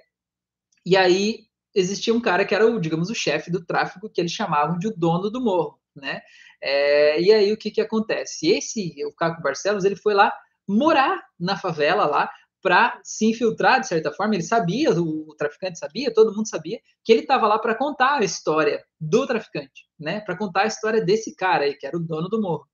e 0.86 0.96
aí 0.96 1.40
existia 1.74 2.14
um 2.14 2.20
cara 2.20 2.44
que 2.44 2.54
era 2.54 2.66
o, 2.66 2.80
digamos, 2.80 3.10
o 3.10 3.14
chefe 3.14 3.50
do 3.50 3.64
tráfico 3.64 4.08
que 4.08 4.20
eles 4.20 4.32
chamavam 4.32 4.78
de 4.78 4.88
o 4.88 4.96
dono 4.96 5.30
do 5.30 5.40
morro, 5.40 5.80
né? 5.94 6.20
É, 6.62 7.20
e 7.20 7.32
aí 7.32 7.52
o 7.52 7.56
que 7.56 7.70
que 7.70 7.80
acontece? 7.80 8.48
Esse, 8.48 8.94
o 9.06 9.14
Caco 9.14 9.42
Barcelos, 9.42 9.84
ele 9.84 9.96
foi 9.96 10.14
lá 10.14 10.32
morar 10.66 11.20
na 11.38 11.56
favela 11.56 12.06
lá 12.06 12.30
para 12.62 13.00
se 13.02 13.26
infiltrar 13.26 13.80
de 13.80 13.88
certa 13.88 14.12
forma. 14.12 14.34
Ele 14.34 14.42
sabia, 14.42 14.90
o, 14.92 15.34
traficante 15.36 15.78
sabia, 15.78 16.12
todo 16.12 16.34
mundo 16.34 16.48
sabia 16.48 16.80
que 17.04 17.12
ele 17.12 17.22
estava 17.22 17.46
lá 17.46 17.58
para 17.58 17.74
contar 17.74 18.20
a 18.20 18.24
história 18.24 18.84
do 19.00 19.26
traficante, 19.26 19.86
né? 20.00 20.20
Para 20.20 20.36
contar 20.36 20.62
a 20.62 20.66
história 20.66 21.04
desse 21.04 21.34
cara 21.34 21.64
aí 21.64 21.74
que 21.74 21.86
era 21.86 21.96
o 21.96 22.00
dono 22.00 22.28
do 22.28 22.40
morro. 22.40 22.66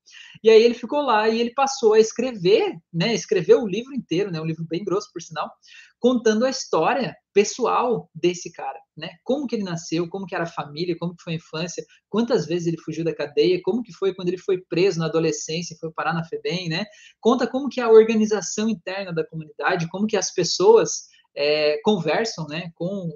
E 0.43 0.49
aí 0.49 0.63
ele 0.63 0.73
ficou 0.73 1.01
lá 1.01 1.27
e 1.27 1.39
ele 1.39 1.53
passou 1.53 1.93
a 1.93 1.99
escrever, 1.99 2.75
né? 2.93 3.13
Escreveu 3.13 3.61
o 3.61 3.67
livro 3.67 3.93
inteiro, 3.93 4.31
né? 4.31 4.39
Um 4.39 4.45
livro 4.45 4.65
bem 4.67 4.83
grosso 4.83 5.09
por 5.11 5.21
sinal, 5.21 5.51
contando 5.99 6.45
a 6.45 6.49
história 6.49 7.15
pessoal 7.33 8.09
desse 8.15 8.51
cara, 8.51 8.79
né? 8.95 9.09
Como 9.23 9.45
que 9.45 9.55
ele 9.55 9.63
nasceu, 9.63 10.07
como 10.09 10.25
que 10.25 10.33
era 10.33 10.45
a 10.45 10.47
família, 10.47 10.97
como 10.97 11.15
que 11.15 11.23
foi 11.23 11.33
a 11.33 11.35
infância, 11.37 11.85
quantas 12.09 12.47
vezes 12.47 12.67
ele 12.67 12.81
fugiu 12.81 13.03
da 13.03 13.13
cadeia, 13.13 13.61
como 13.63 13.83
que 13.83 13.93
foi 13.93 14.13
quando 14.13 14.29
ele 14.29 14.37
foi 14.37 14.61
preso 14.69 14.99
na 14.99 15.05
adolescência 15.05 15.77
foi 15.79 15.91
parar 15.91 16.13
na 16.13 16.23
FEBEM, 16.23 16.69
né? 16.69 16.85
Conta 17.19 17.45
como 17.45 17.69
que 17.69 17.81
é 17.81 17.83
a 17.83 17.89
organização 17.89 18.69
interna 18.69 19.13
da 19.13 19.27
comunidade, 19.27 19.87
como 19.89 20.07
que 20.07 20.17
as 20.17 20.33
pessoas 20.33 21.07
é, 21.37 21.79
conversam, 21.83 22.47
né, 22.47 22.71
com 22.73 23.07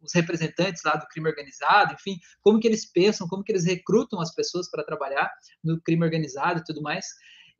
os 0.00 0.14
representantes 0.14 0.82
lá 0.84 0.96
do 0.96 1.06
crime 1.08 1.28
organizado, 1.28 1.94
enfim, 1.94 2.18
como 2.40 2.58
que 2.58 2.66
eles 2.66 2.90
pensam, 2.90 3.28
como 3.28 3.42
que 3.42 3.52
eles 3.52 3.64
recrutam 3.64 4.20
as 4.20 4.34
pessoas 4.34 4.70
para 4.70 4.84
trabalhar 4.84 5.30
no 5.62 5.80
crime 5.80 6.04
organizado 6.04 6.60
e 6.60 6.64
tudo 6.64 6.82
mais. 6.82 7.06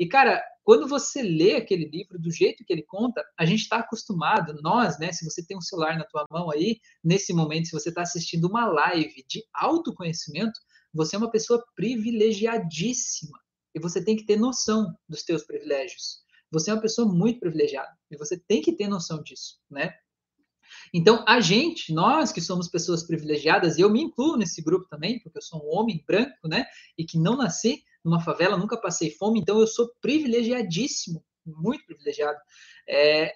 E, 0.01 0.07
cara, 0.07 0.43
quando 0.65 0.89
você 0.89 1.21
lê 1.21 1.57
aquele 1.57 1.85
livro 1.85 2.19
do 2.19 2.31
jeito 2.31 2.65
que 2.65 2.73
ele 2.73 2.83
conta, 2.85 3.23
a 3.39 3.45
gente 3.45 3.61
está 3.61 3.81
acostumado, 3.81 4.59
nós, 4.63 4.99
né? 4.99 5.13
Se 5.13 5.25
você 5.27 5.45
tem 5.45 5.59
um 5.59 5.61
celular 5.61 5.99
na 5.99 6.07
tua 6.07 6.25
mão 6.31 6.51
aí, 6.51 6.81
nesse 7.05 7.35
momento, 7.35 7.67
se 7.67 7.73
você 7.73 7.91
está 7.91 8.01
assistindo 8.01 8.47
uma 8.47 8.67
live 8.67 9.23
de 9.29 9.45
autoconhecimento, 9.53 10.59
você 10.95 11.17
é 11.17 11.19
uma 11.19 11.31
pessoa 11.31 11.63
privilegiadíssima. 11.75 13.39
E 13.75 13.79
você 13.79 14.03
tem 14.03 14.17
que 14.17 14.25
ter 14.25 14.39
noção 14.39 14.95
dos 15.07 15.23
teus 15.23 15.45
privilégios. 15.45 16.23
Você 16.51 16.71
é 16.71 16.75
uma 16.75 16.81
pessoa 16.81 17.07
muito 17.07 17.39
privilegiada. 17.39 17.93
E 18.11 18.17
você 18.17 18.39
tem 18.39 18.63
que 18.63 18.73
ter 18.73 18.89
noção 18.89 19.23
disso, 19.23 19.59
né? 19.71 19.95
Então, 20.93 21.25
a 21.27 21.41
gente, 21.41 21.93
nós 21.93 22.33
que 22.33 22.41
somos 22.41 22.69
pessoas 22.69 23.03
privilegiadas, 23.03 23.79
e 23.79 23.81
eu 23.81 23.91
me 23.91 24.03
incluo 24.03 24.37
nesse 24.37 24.63
grupo 24.63 24.89
também, 24.89 25.21
porque 25.21 25.39
eu 25.39 25.43
sou 25.43 25.61
um 25.65 25.79
homem 25.79 26.03
branco, 26.07 26.49
né? 26.49 26.65
E 26.97 27.05
que 27.05 27.19
não 27.19 27.37
nasci 27.37 27.83
numa 28.05 28.21
favela, 28.21 28.57
nunca 28.57 28.81
passei 28.81 29.11
fome, 29.11 29.41
então 29.41 29.61
eu 29.61 29.67
sou 29.67 29.91
privilegiadíssimo, 30.01 31.23
muito 31.45 31.85
privilegiado. 31.85 32.39
É, 32.89 33.33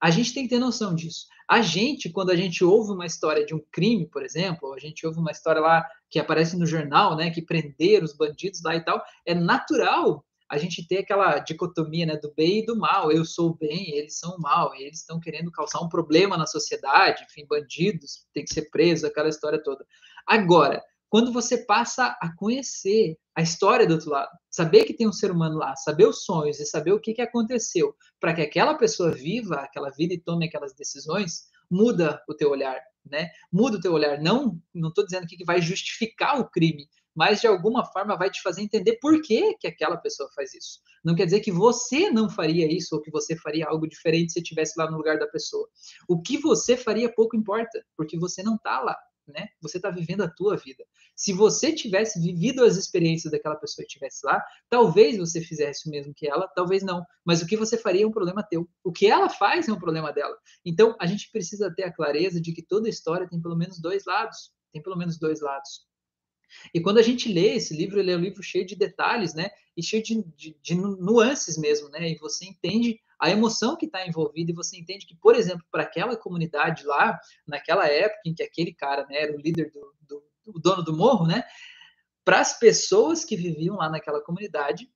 a 0.00 0.10
gente 0.10 0.32
tem 0.32 0.44
que 0.44 0.50
ter 0.50 0.58
noção 0.58 0.94
disso. 0.94 1.26
A 1.48 1.60
gente, 1.60 2.10
quando 2.10 2.30
a 2.30 2.36
gente 2.36 2.64
ouve 2.64 2.92
uma 2.92 3.06
história 3.06 3.44
de 3.44 3.54
um 3.54 3.60
crime, 3.72 4.06
por 4.06 4.22
exemplo, 4.22 4.72
a 4.72 4.78
gente 4.78 5.06
ouve 5.06 5.18
uma 5.18 5.32
história 5.32 5.60
lá 5.60 5.84
que 6.10 6.18
aparece 6.18 6.56
no 6.56 6.66
jornal, 6.66 7.16
né, 7.16 7.30
que 7.30 7.42
prenderam 7.42 8.04
os 8.04 8.14
bandidos 8.14 8.62
lá 8.62 8.76
e 8.76 8.84
tal, 8.84 9.02
é 9.26 9.34
natural 9.34 10.24
a 10.50 10.56
gente 10.56 10.86
ter 10.86 10.98
aquela 10.98 11.38
dicotomia 11.38 12.06
né, 12.06 12.16
do 12.16 12.32
bem 12.34 12.60
e 12.60 12.66
do 12.66 12.76
mal. 12.76 13.12
Eu 13.12 13.24
sou 13.24 13.50
o 13.50 13.54
bem, 13.54 13.90
eles 13.96 14.18
são 14.18 14.36
o 14.36 14.40
mal, 14.40 14.74
e 14.74 14.82
eles 14.82 15.00
estão 15.00 15.20
querendo 15.20 15.52
causar 15.52 15.80
um 15.80 15.88
problema 15.88 16.36
na 16.36 16.46
sociedade, 16.46 17.24
enfim, 17.24 17.46
bandidos, 17.46 18.26
tem 18.32 18.44
que 18.44 18.54
ser 18.54 18.70
preso, 18.70 19.06
aquela 19.06 19.28
história 19.28 19.62
toda. 19.62 19.84
Agora, 20.26 20.82
quando 21.10 21.32
você 21.32 21.58
passa 21.58 22.16
a 22.20 22.34
conhecer 22.36 23.16
a 23.34 23.42
história 23.42 23.86
do 23.86 23.94
outro 23.94 24.10
lado, 24.10 24.30
saber 24.50 24.84
que 24.84 24.94
tem 24.94 25.08
um 25.08 25.12
ser 25.12 25.30
humano 25.30 25.56
lá, 25.56 25.74
saber 25.76 26.06
os 26.06 26.24
sonhos 26.24 26.60
e 26.60 26.66
saber 26.66 26.92
o 26.92 27.00
que, 27.00 27.14
que 27.14 27.22
aconteceu 27.22 27.94
para 28.20 28.34
que 28.34 28.42
aquela 28.42 28.74
pessoa 28.74 29.10
viva 29.10 29.56
aquela 29.56 29.90
vida 29.90 30.12
e 30.12 30.20
tome 30.20 30.46
aquelas 30.46 30.74
decisões, 30.74 31.44
muda 31.70 32.22
o 32.28 32.34
teu 32.34 32.50
olhar, 32.50 32.78
né? 33.04 33.30
Muda 33.50 33.78
o 33.78 33.80
teu 33.80 33.92
olhar. 33.92 34.20
Não, 34.20 34.60
não 34.74 34.90
estou 34.90 35.04
dizendo 35.04 35.26
que 35.26 35.44
vai 35.44 35.62
justificar 35.62 36.38
o 36.40 36.48
crime, 36.48 36.88
mas 37.14 37.40
de 37.40 37.46
alguma 37.46 37.84
forma 37.84 38.16
vai 38.16 38.30
te 38.30 38.40
fazer 38.42 38.62
entender 38.62 38.98
por 39.00 39.20
que, 39.22 39.54
que 39.58 39.66
aquela 39.66 39.96
pessoa 39.96 40.28
faz 40.34 40.54
isso. 40.54 40.80
Não 41.04 41.14
quer 41.14 41.24
dizer 41.24 41.40
que 41.40 41.52
você 41.52 42.10
não 42.10 42.28
faria 42.28 42.70
isso 42.70 42.94
ou 42.94 43.02
que 43.02 43.10
você 43.10 43.36
faria 43.36 43.66
algo 43.66 43.88
diferente 43.88 44.32
se 44.32 44.40
estivesse 44.40 44.74
lá 44.78 44.90
no 44.90 44.96
lugar 44.96 45.18
da 45.18 45.26
pessoa. 45.26 45.68
O 46.08 46.20
que 46.20 46.38
você 46.38 46.76
faria 46.76 47.12
pouco 47.12 47.36
importa, 47.36 47.84
porque 47.96 48.18
você 48.18 48.42
não 48.42 48.56
está 48.56 48.80
lá. 48.80 48.96
Né? 49.26 49.46
Você 49.60 49.76
está 49.76 49.90
vivendo 49.90 50.22
a 50.22 50.30
tua 50.30 50.56
vida. 50.56 50.82
Se 51.14 51.34
você 51.34 51.70
tivesse 51.70 52.18
vivido 52.18 52.64
as 52.64 52.76
experiências 52.76 53.30
daquela 53.30 53.56
pessoa 53.56 53.84
que 53.84 53.92
estivesse 53.92 54.24
lá, 54.24 54.42
talvez 54.70 55.18
você 55.18 55.42
fizesse 55.42 55.86
o 55.86 55.90
mesmo 55.90 56.14
que 56.14 56.26
ela, 56.26 56.48
talvez 56.48 56.82
não. 56.82 57.04
Mas 57.26 57.42
o 57.42 57.46
que 57.46 57.54
você 57.54 57.76
faria 57.76 58.04
é 58.04 58.06
um 58.06 58.12
problema 58.12 58.42
teu. 58.42 58.66
O 58.82 58.90
que 58.90 59.06
ela 59.06 59.28
faz 59.28 59.68
é 59.68 59.72
um 59.72 59.78
problema 59.78 60.12
dela. 60.14 60.34
Então, 60.64 60.96
a 60.98 61.06
gente 61.06 61.30
precisa 61.30 61.70
ter 61.74 61.82
a 61.82 61.92
clareza 61.92 62.40
de 62.40 62.54
que 62.54 62.62
toda 62.62 62.88
história 62.88 63.28
tem 63.28 63.38
pelo 63.38 63.56
menos 63.56 63.78
dois 63.78 64.04
lados. 64.06 64.50
Tem 64.72 64.82
pelo 64.82 64.96
menos 64.96 65.18
dois 65.18 65.42
lados. 65.42 65.87
E 66.72 66.80
quando 66.80 66.98
a 66.98 67.02
gente 67.02 67.32
lê 67.32 67.54
esse 67.54 67.76
livro, 67.76 67.98
ele 67.98 68.10
é 68.10 68.16
um 68.16 68.20
livro 68.20 68.42
cheio 68.42 68.66
de 68.66 68.74
detalhes, 68.74 69.34
né? 69.34 69.50
E 69.76 69.82
cheio 69.82 70.02
de, 70.02 70.22
de, 70.36 70.56
de 70.60 70.74
nuances 70.74 71.56
mesmo, 71.56 71.88
né? 71.88 72.10
E 72.10 72.16
você 72.16 72.46
entende 72.46 73.00
a 73.18 73.30
emoção 73.30 73.76
que 73.76 73.86
está 73.86 74.06
envolvida 74.06 74.50
e 74.50 74.54
você 74.54 74.78
entende 74.78 75.06
que, 75.06 75.16
por 75.16 75.34
exemplo, 75.34 75.64
para 75.70 75.82
aquela 75.82 76.16
comunidade 76.16 76.84
lá, 76.84 77.18
naquela 77.46 77.86
época 77.88 78.20
em 78.24 78.34
que 78.34 78.42
aquele 78.42 78.72
cara 78.72 79.06
né, 79.06 79.22
era 79.22 79.36
o 79.36 79.40
líder 79.40 79.72
do, 79.72 79.94
do 80.52 80.60
dono 80.60 80.82
do 80.82 80.96
morro, 80.96 81.26
né? 81.26 81.42
Para 82.24 82.40
as 82.40 82.58
pessoas 82.58 83.24
que 83.24 83.36
viviam 83.36 83.76
lá 83.76 83.88
naquela 83.88 84.20
comunidade, 84.20 84.90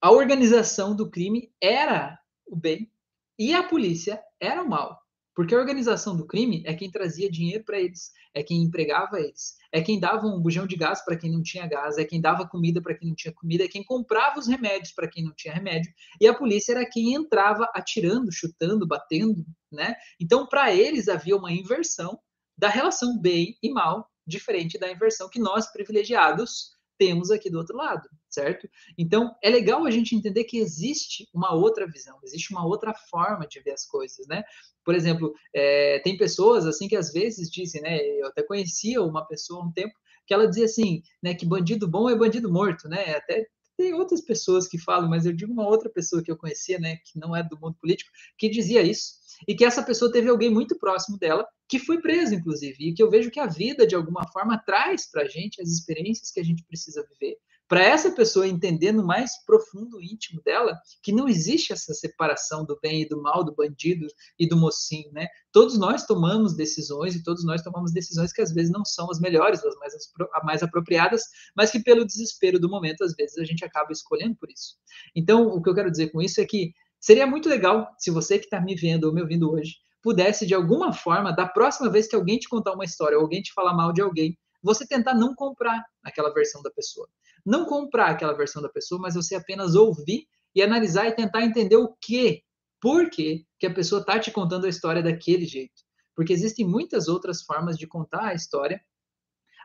a 0.00 0.10
organização 0.10 0.96
do 0.96 1.10
crime 1.10 1.52
era 1.60 2.18
o 2.46 2.56
bem 2.56 2.90
e 3.38 3.54
a 3.54 3.62
polícia 3.62 4.22
era 4.40 4.62
o 4.62 4.68
mal. 4.68 5.01
Porque 5.34 5.54
a 5.54 5.58
organização 5.58 6.16
do 6.16 6.26
crime 6.26 6.62
é 6.66 6.74
quem 6.74 6.90
trazia 6.90 7.30
dinheiro 7.30 7.64
para 7.64 7.80
eles, 7.80 8.12
é 8.34 8.42
quem 8.42 8.62
empregava 8.62 9.18
eles, 9.18 9.56
é 9.72 9.80
quem 9.80 9.98
dava 9.98 10.26
um 10.26 10.40
bujão 10.40 10.66
de 10.66 10.76
gás 10.76 11.02
para 11.04 11.16
quem 11.16 11.30
não 11.30 11.42
tinha 11.42 11.66
gás, 11.66 11.96
é 11.96 12.04
quem 12.04 12.20
dava 12.20 12.46
comida 12.46 12.82
para 12.82 12.94
quem 12.94 13.08
não 13.08 13.14
tinha 13.14 13.32
comida, 13.32 13.64
é 13.64 13.68
quem 13.68 13.82
comprava 13.82 14.38
os 14.38 14.46
remédios 14.46 14.92
para 14.92 15.08
quem 15.08 15.24
não 15.24 15.32
tinha 15.34 15.54
remédio, 15.54 15.92
e 16.20 16.26
a 16.26 16.34
polícia 16.34 16.72
era 16.72 16.88
quem 16.88 17.14
entrava 17.14 17.68
atirando, 17.74 18.30
chutando, 18.30 18.86
batendo, 18.86 19.44
né? 19.70 19.94
Então, 20.20 20.46
para 20.46 20.74
eles 20.74 21.08
havia 21.08 21.36
uma 21.36 21.52
inversão 21.52 22.18
da 22.56 22.68
relação 22.68 23.18
bem 23.18 23.56
e 23.62 23.70
mal, 23.70 24.10
diferente 24.26 24.78
da 24.78 24.90
inversão 24.90 25.28
que 25.28 25.40
nós 25.40 25.70
privilegiados 25.72 26.72
temos 26.98 27.30
aqui 27.30 27.50
do 27.50 27.58
outro 27.58 27.76
lado, 27.76 28.08
certo? 28.32 28.68
Então, 28.96 29.34
é 29.42 29.50
legal 29.50 29.84
a 29.84 29.90
gente 29.90 30.16
entender 30.16 30.44
que 30.44 30.58
existe 30.58 31.28
uma 31.32 31.54
outra 31.54 31.86
visão, 31.86 32.18
existe 32.24 32.50
uma 32.52 32.64
outra 32.64 32.94
forma 33.10 33.46
de 33.46 33.60
ver 33.60 33.72
as 33.72 33.84
coisas, 33.84 34.26
né? 34.26 34.42
Por 34.84 34.94
exemplo, 34.94 35.34
é, 35.54 35.98
tem 36.00 36.16
pessoas 36.16 36.66
assim 36.66 36.88
que 36.88 36.96
às 36.96 37.12
vezes 37.12 37.50
dizem, 37.50 37.82
né? 37.82 37.98
Eu 38.18 38.28
até 38.28 38.42
conhecia 38.42 39.02
uma 39.02 39.26
pessoa 39.26 39.62
há 39.62 39.66
um 39.66 39.72
tempo 39.72 39.94
que 40.26 40.32
ela 40.32 40.48
dizia 40.48 40.64
assim, 40.64 41.02
né? 41.22 41.34
Que 41.34 41.44
bandido 41.44 41.86
bom 41.86 42.08
é 42.08 42.16
bandido 42.16 42.50
morto, 42.50 42.88
né? 42.88 43.14
Até 43.14 43.46
tem 43.76 43.92
outras 43.94 44.20
pessoas 44.20 44.66
que 44.66 44.78
falam, 44.78 45.08
mas 45.08 45.26
eu 45.26 45.32
digo 45.32 45.52
uma 45.52 45.66
outra 45.66 45.90
pessoa 45.90 46.22
que 46.22 46.30
eu 46.30 46.36
conhecia, 46.36 46.78
né? 46.78 46.96
Que 47.04 47.18
não 47.18 47.36
é 47.36 47.42
do 47.42 47.58
mundo 47.60 47.76
político, 47.80 48.10
que 48.38 48.48
dizia 48.48 48.82
isso 48.82 49.22
e 49.46 49.54
que 49.54 49.64
essa 49.64 49.82
pessoa 49.82 50.12
teve 50.12 50.28
alguém 50.28 50.50
muito 50.50 50.78
próximo 50.78 51.18
dela 51.18 51.46
que 51.68 51.78
foi 51.78 52.00
preso, 52.00 52.34
inclusive, 52.34 52.76
e 52.80 52.94
que 52.94 53.02
eu 53.02 53.10
vejo 53.10 53.30
que 53.30 53.40
a 53.40 53.46
vida, 53.46 53.86
de 53.86 53.94
alguma 53.94 54.26
forma, 54.28 54.58
traz 54.58 55.10
para 55.10 55.22
a 55.22 55.28
gente 55.28 55.60
as 55.60 55.68
experiências 55.68 56.30
que 56.30 56.40
a 56.40 56.44
gente 56.44 56.62
precisa 56.64 57.06
viver 57.10 57.38
para 57.72 57.82
essa 57.82 58.10
pessoa 58.10 58.46
entender 58.46 58.92
no 58.92 59.02
mais 59.02 59.42
profundo 59.46 59.98
íntimo 59.98 60.42
dela 60.42 60.78
que 61.02 61.10
não 61.10 61.26
existe 61.26 61.72
essa 61.72 61.94
separação 61.94 62.66
do 62.66 62.78
bem 62.82 63.00
e 63.00 63.08
do 63.08 63.22
mal, 63.22 63.42
do 63.42 63.54
bandido 63.54 64.06
e 64.38 64.46
do 64.46 64.58
mocinho, 64.58 65.10
né? 65.10 65.26
Todos 65.50 65.78
nós 65.78 66.04
tomamos 66.04 66.54
decisões 66.54 67.16
e 67.16 67.22
todos 67.22 67.46
nós 67.46 67.62
tomamos 67.62 67.90
decisões 67.90 68.30
que 68.30 68.42
às 68.42 68.52
vezes 68.52 68.70
não 68.70 68.84
são 68.84 69.10
as 69.10 69.18
melhores, 69.18 69.64
as 69.64 69.74
mais, 69.76 69.94
as 69.94 70.44
mais 70.44 70.62
apropriadas, 70.62 71.22
mas 71.56 71.70
que 71.70 71.80
pelo 71.80 72.04
desespero 72.04 72.60
do 72.60 72.68
momento, 72.68 73.04
às 73.04 73.14
vezes 73.14 73.38
a 73.38 73.44
gente 73.44 73.64
acaba 73.64 73.90
escolhendo 73.90 74.36
por 74.36 74.50
isso. 74.50 74.74
Então, 75.16 75.46
o 75.46 75.62
que 75.62 75.70
eu 75.70 75.74
quero 75.74 75.90
dizer 75.90 76.12
com 76.12 76.20
isso 76.20 76.42
é 76.42 76.44
que 76.44 76.74
seria 77.00 77.26
muito 77.26 77.48
legal 77.48 77.88
se 77.98 78.10
você 78.10 78.38
que 78.38 78.44
está 78.44 78.60
me 78.60 78.74
vendo 78.74 79.04
ou 79.04 79.14
me 79.14 79.22
ouvindo 79.22 79.50
hoje 79.50 79.76
pudesse, 80.02 80.44
de 80.44 80.52
alguma 80.52 80.92
forma, 80.92 81.32
da 81.32 81.46
próxima 81.46 81.88
vez 81.88 82.06
que 82.06 82.16
alguém 82.16 82.38
te 82.38 82.50
contar 82.50 82.74
uma 82.74 82.84
história 82.84 83.16
ou 83.16 83.22
alguém 83.22 83.40
te 83.40 83.50
falar 83.54 83.72
mal 83.72 83.94
de 83.94 84.02
alguém, 84.02 84.36
você 84.62 84.86
tentar 84.86 85.14
não 85.14 85.34
comprar 85.34 85.84
aquela 86.02 86.32
versão 86.32 86.62
da 86.62 86.70
pessoa. 86.70 87.08
Não 87.44 87.64
comprar 87.64 88.10
aquela 88.10 88.32
versão 88.32 88.62
da 88.62 88.68
pessoa, 88.68 89.00
mas 89.00 89.14
você 89.14 89.34
apenas 89.34 89.74
ouvir 89.74 90.26
e 90.54 90.62
analisar 90.62 91.06
e 91.06 91.12
tentar 91.12 91.42
entender 91.42 91.76
o 91.76 91.96
que, 92.00 92.42
por 92.80 93.10
que, 93.10 93.46
que 93.58 93.66
a 93.66 93.74
pessoa 93.74 94.00
está 94.00 94.18
te 94.18 94.30
contando 94.30 94.66
a 94.66 94.68
história 94.68 95.02
daquele 95.02 95.46
jeito. 95.46 95.82
Porque 96.14 96.32
existem 96.32 96.66
muitas 96.66 97.08
outras 97.08 97.42
formas 97.42 97.76
de 97.76 97.86
contar 97.86 98.28
a 98.28 98.34
história. 98.34 98.80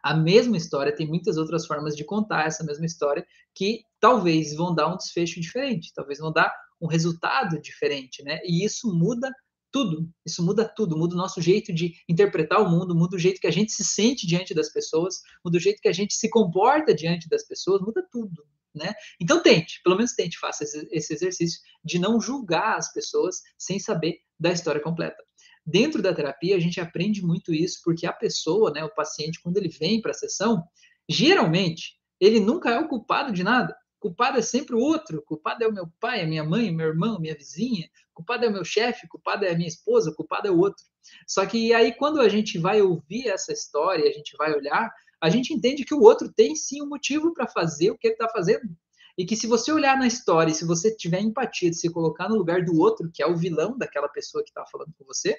A 0.02 0.16
mesma 0.16 0.58
história 0.58 0.96
tem 0.96 1.08
muitas 1.08 1.38
outras 1.38 1.66
formas 1.66 1.96
de 1.96 2.06
contar 2.06 2.46
essa 2.46 2.64
mesma 2.64 2.86
história 2.86 3.26
que 3.54 3.82
talvez 4.00 4.56
vão 4.56 4.74
dar 4.74 4.94
um 4.94 4.98
desfecho 4.98 5.42
diferente, 5.42 5.92
talvez 5.94 6.20
vão 6.20 6.32
dar 6.32 6.54
um 6.80 6.88
resultado 6.88 7.60
diferente, 7.60 8.24
né? 8.24 8.40
E 8.44 8.64
isso 8.64 8.88
muda 8.94 9.32
tudo. 9.78 10.10
Isso 10.26 10.44
muda 10.44 10.68
tudo, 10.68 10.98
muda 10.98 11.14
o 11.14 11.18
nosso 11.18 11.40
jeito 11.40 11.72
de 11.72 11.94
interpretar 12.10 12.60
o 12.60 12.70
mundo, 12.70 12.96
muda 12.96 13.16
o 13.16 13.20
jeito 13.20 13.40
que 13.40 13.46
a 13.46 13.52
gente 13.52 13.72
se 13.72 13.84
sente 13.84 14.26
diante 14.26 14.56
das 14.56 14.74
pessoas, 14.74 15.22
muda 15.46 15.58
o 15.58 15.60
jeito 15.60 15.80
que 15.80 15.88
a 15.88 15.94
gente 15.94 16.16
se 16.16 16.30
comporta 16.32 16.96
diante 16.96 17.30
das 17.30 17.46
pessoas, 17.46 17.80
muda 17.82 18.04
tudo. 18.12 18.44
Né? 18.74 18.94
Então 19.22 19.42
tente, 19.42 19.80
pelo 19.84 19.96
menos 19.96 20.14
tente, 20.14 20.40
faça 20.40 20.64
esse 20.64 21.14
exercício 21.14 21.60
de 21.84 22.00
não 22.00 22.20
julgar 22.20 22.78
as 22.78 22.92
pessoas 22.92 23.42
sem 23.58 23.80
saber 23.80 24.20
da 24.40 24.52
história 24.52 24.82
completa. 24.82 25.24
dentro 25.66 26.02
da 26.02 26.14
terapia 26.14 26.56
a 26.56 26.60
gente 26.60 26.80
aprende 26.80 27.22
muito 27.22 27.54
isso 27.54 27.82
porque 27.84 28.08
a 28.08 28.14
pessoa, 28.14 28.72
né, 28.72 28.84
o 28.84 28.94
paciente, 28.94 29.42
quando 29.44 29.58
ele 29.58 29.70
vem 29.70 30.02
para 30.02 30.12
a 30.12 30.14
sessão, 30.14 30.64
geralmente 31.10 31.98
ele 32.20 32.40
nunca 32.40 32.72
é 32.72 32.80
o 32.80 32.88
culpado 32.88 33.32
de 33.32 33.44
nada. 33.44 33.76
Culpado 34.00 34.38
é 34.38 34.42
sempre 34.42 34.76
o 34.76 34.80
outro. 34.80 35.22
Culpado 35.24 35.64
é 35.64 35.68
o 35.68 35.74
meu 35.74 35.88
pai, 36.00 36.22
a 36.22 36.28
minha 36.28 36.44
mãe, 36.44 36.72
meu 36.72 36.88
irmão, 36.88 37.20
minha 37.20 37.36
vizinha. 37.36 37.90
Culpado 38.14 38.46
é 38.46 38.50
o 38.50 38.52
meu 38.52 38.64
chefe, 38.64 39.08
culpado 39.08 39.46
é 39.46 39.52
a 39.52 39.56
minha 39.56 39.68
esposa, 39.68 40.14
culpado 40.14 40.48
é 40.48 40.52
o 40.52 40.58
outro. 40.58 40.84
Só 41.28 41.46
que 41.46 41.74
aí, 41.74 41.94
quando 41.94 42.20
a 42.20 42.30
gente 42.30 42.58
vai 42.58 42.82
ouvir 42.82 43.28
essa 43.28 43.54
história, 43.54 44.10
a 44.10 44.12
gente 44.12 44.36
vai 44.38 44.54
olhar, 44.54 44.92
a 45.22 45.30
gente 45.30 45.54
entende 45.54 45.86
que 45.86 45.94
o 45.94 46.02
outro 46.02 46.32
tem 46.32 46.56
sim 46.56 46.82
um 46.82 46.90
motivo 46.90 47.34
para 47.34 47.48
fazer 47.48 47.92
o 47.92 47.98
que 47.98 48.08
ele 48.08 48.14
está 48.16 48.30
fazendo. 48.30 48.70
E 49.18 49.26
que 49.26 49.36
se 49.36 49.48
você 49.48 49.72
olhar 49.72 49.98
na 49.98 50.06
história, 50.06 50.54
se 50.54 50.64
você 50.64 50.96
tiver 50.96 51.22
empatia 51.22 51.72
de 51.72 51.76
se 51.78 51.90
colocar 51.92 52.30
no 52.30 52.36
lugar 52.36 52.64
do 52.64 52.78
outro, 52.80 53.10
que 53.12 53.24
é 53.24 53.26
o 53.26 53.36
vilão 53.36 53.76
daquela 53.76 54.08
pessoa 54.08 54.44
que 54.44 54.52
está 54.52 54.64
falando 54.66 54.94
com 54.96 55.06
você, 55.06 55.36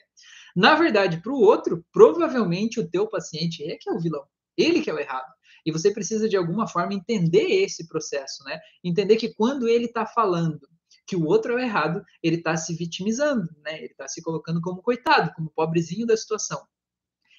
na 0.57 0.75
verdade, 0.75 1.21
para 1.23 1.33
o 1.33 1.41
outro, 1.41 1.85
provavelmente 1.93 2.81
o 2.81 2.89
teu 2.89 3.07
paciente 3.07 3.63
é 3.63 3.77
que 3.77 3.89
é 3.89 3.93
o 3.93 4.01
vilão. 4.01 4.25
Ele 4.57 4.81
que 4.81 4.91
é 4.91 4.95
o 4.95 4.99
errado. 4.99 5.33
E 5.69 5.71
você 5.71 5.91
precisa, 5.91 6.27
de 6.27 6.35
alguma 6.35 6.67
forma, 6.67 6.95
entender 6.95 7.63
esse 7.63 7.87
processo, 7.87 8.43
né? 8.45 8.59
Entender 8.83 9.17
que 9.17 9.35
quando 9.35 9.69
ele 9.69 9.85
está 9.85 10.07
falando 10.07 10.67
que 11.07 11.15
o 11.15 11.27
outro 11.27 11.53
é 11.53 11.57
o 11.57 11.59
errado, 11.59 12.03
ele 12.23 12.37
está 12.37 12.57
se 12.57 12.75
vitimizando, 12.75 13.47
né? 13.63 13.77
Ele 13.77 13.93
está 13.93 14.09
se 14.09 14.23
colocando 14.23 14.63
como 14.63 14.81
coitado, 14.81 15.31
como 15.35 15.51
pobrezinho 15.51 16.07
da 16.07 16.17
situação. 16.17 16.59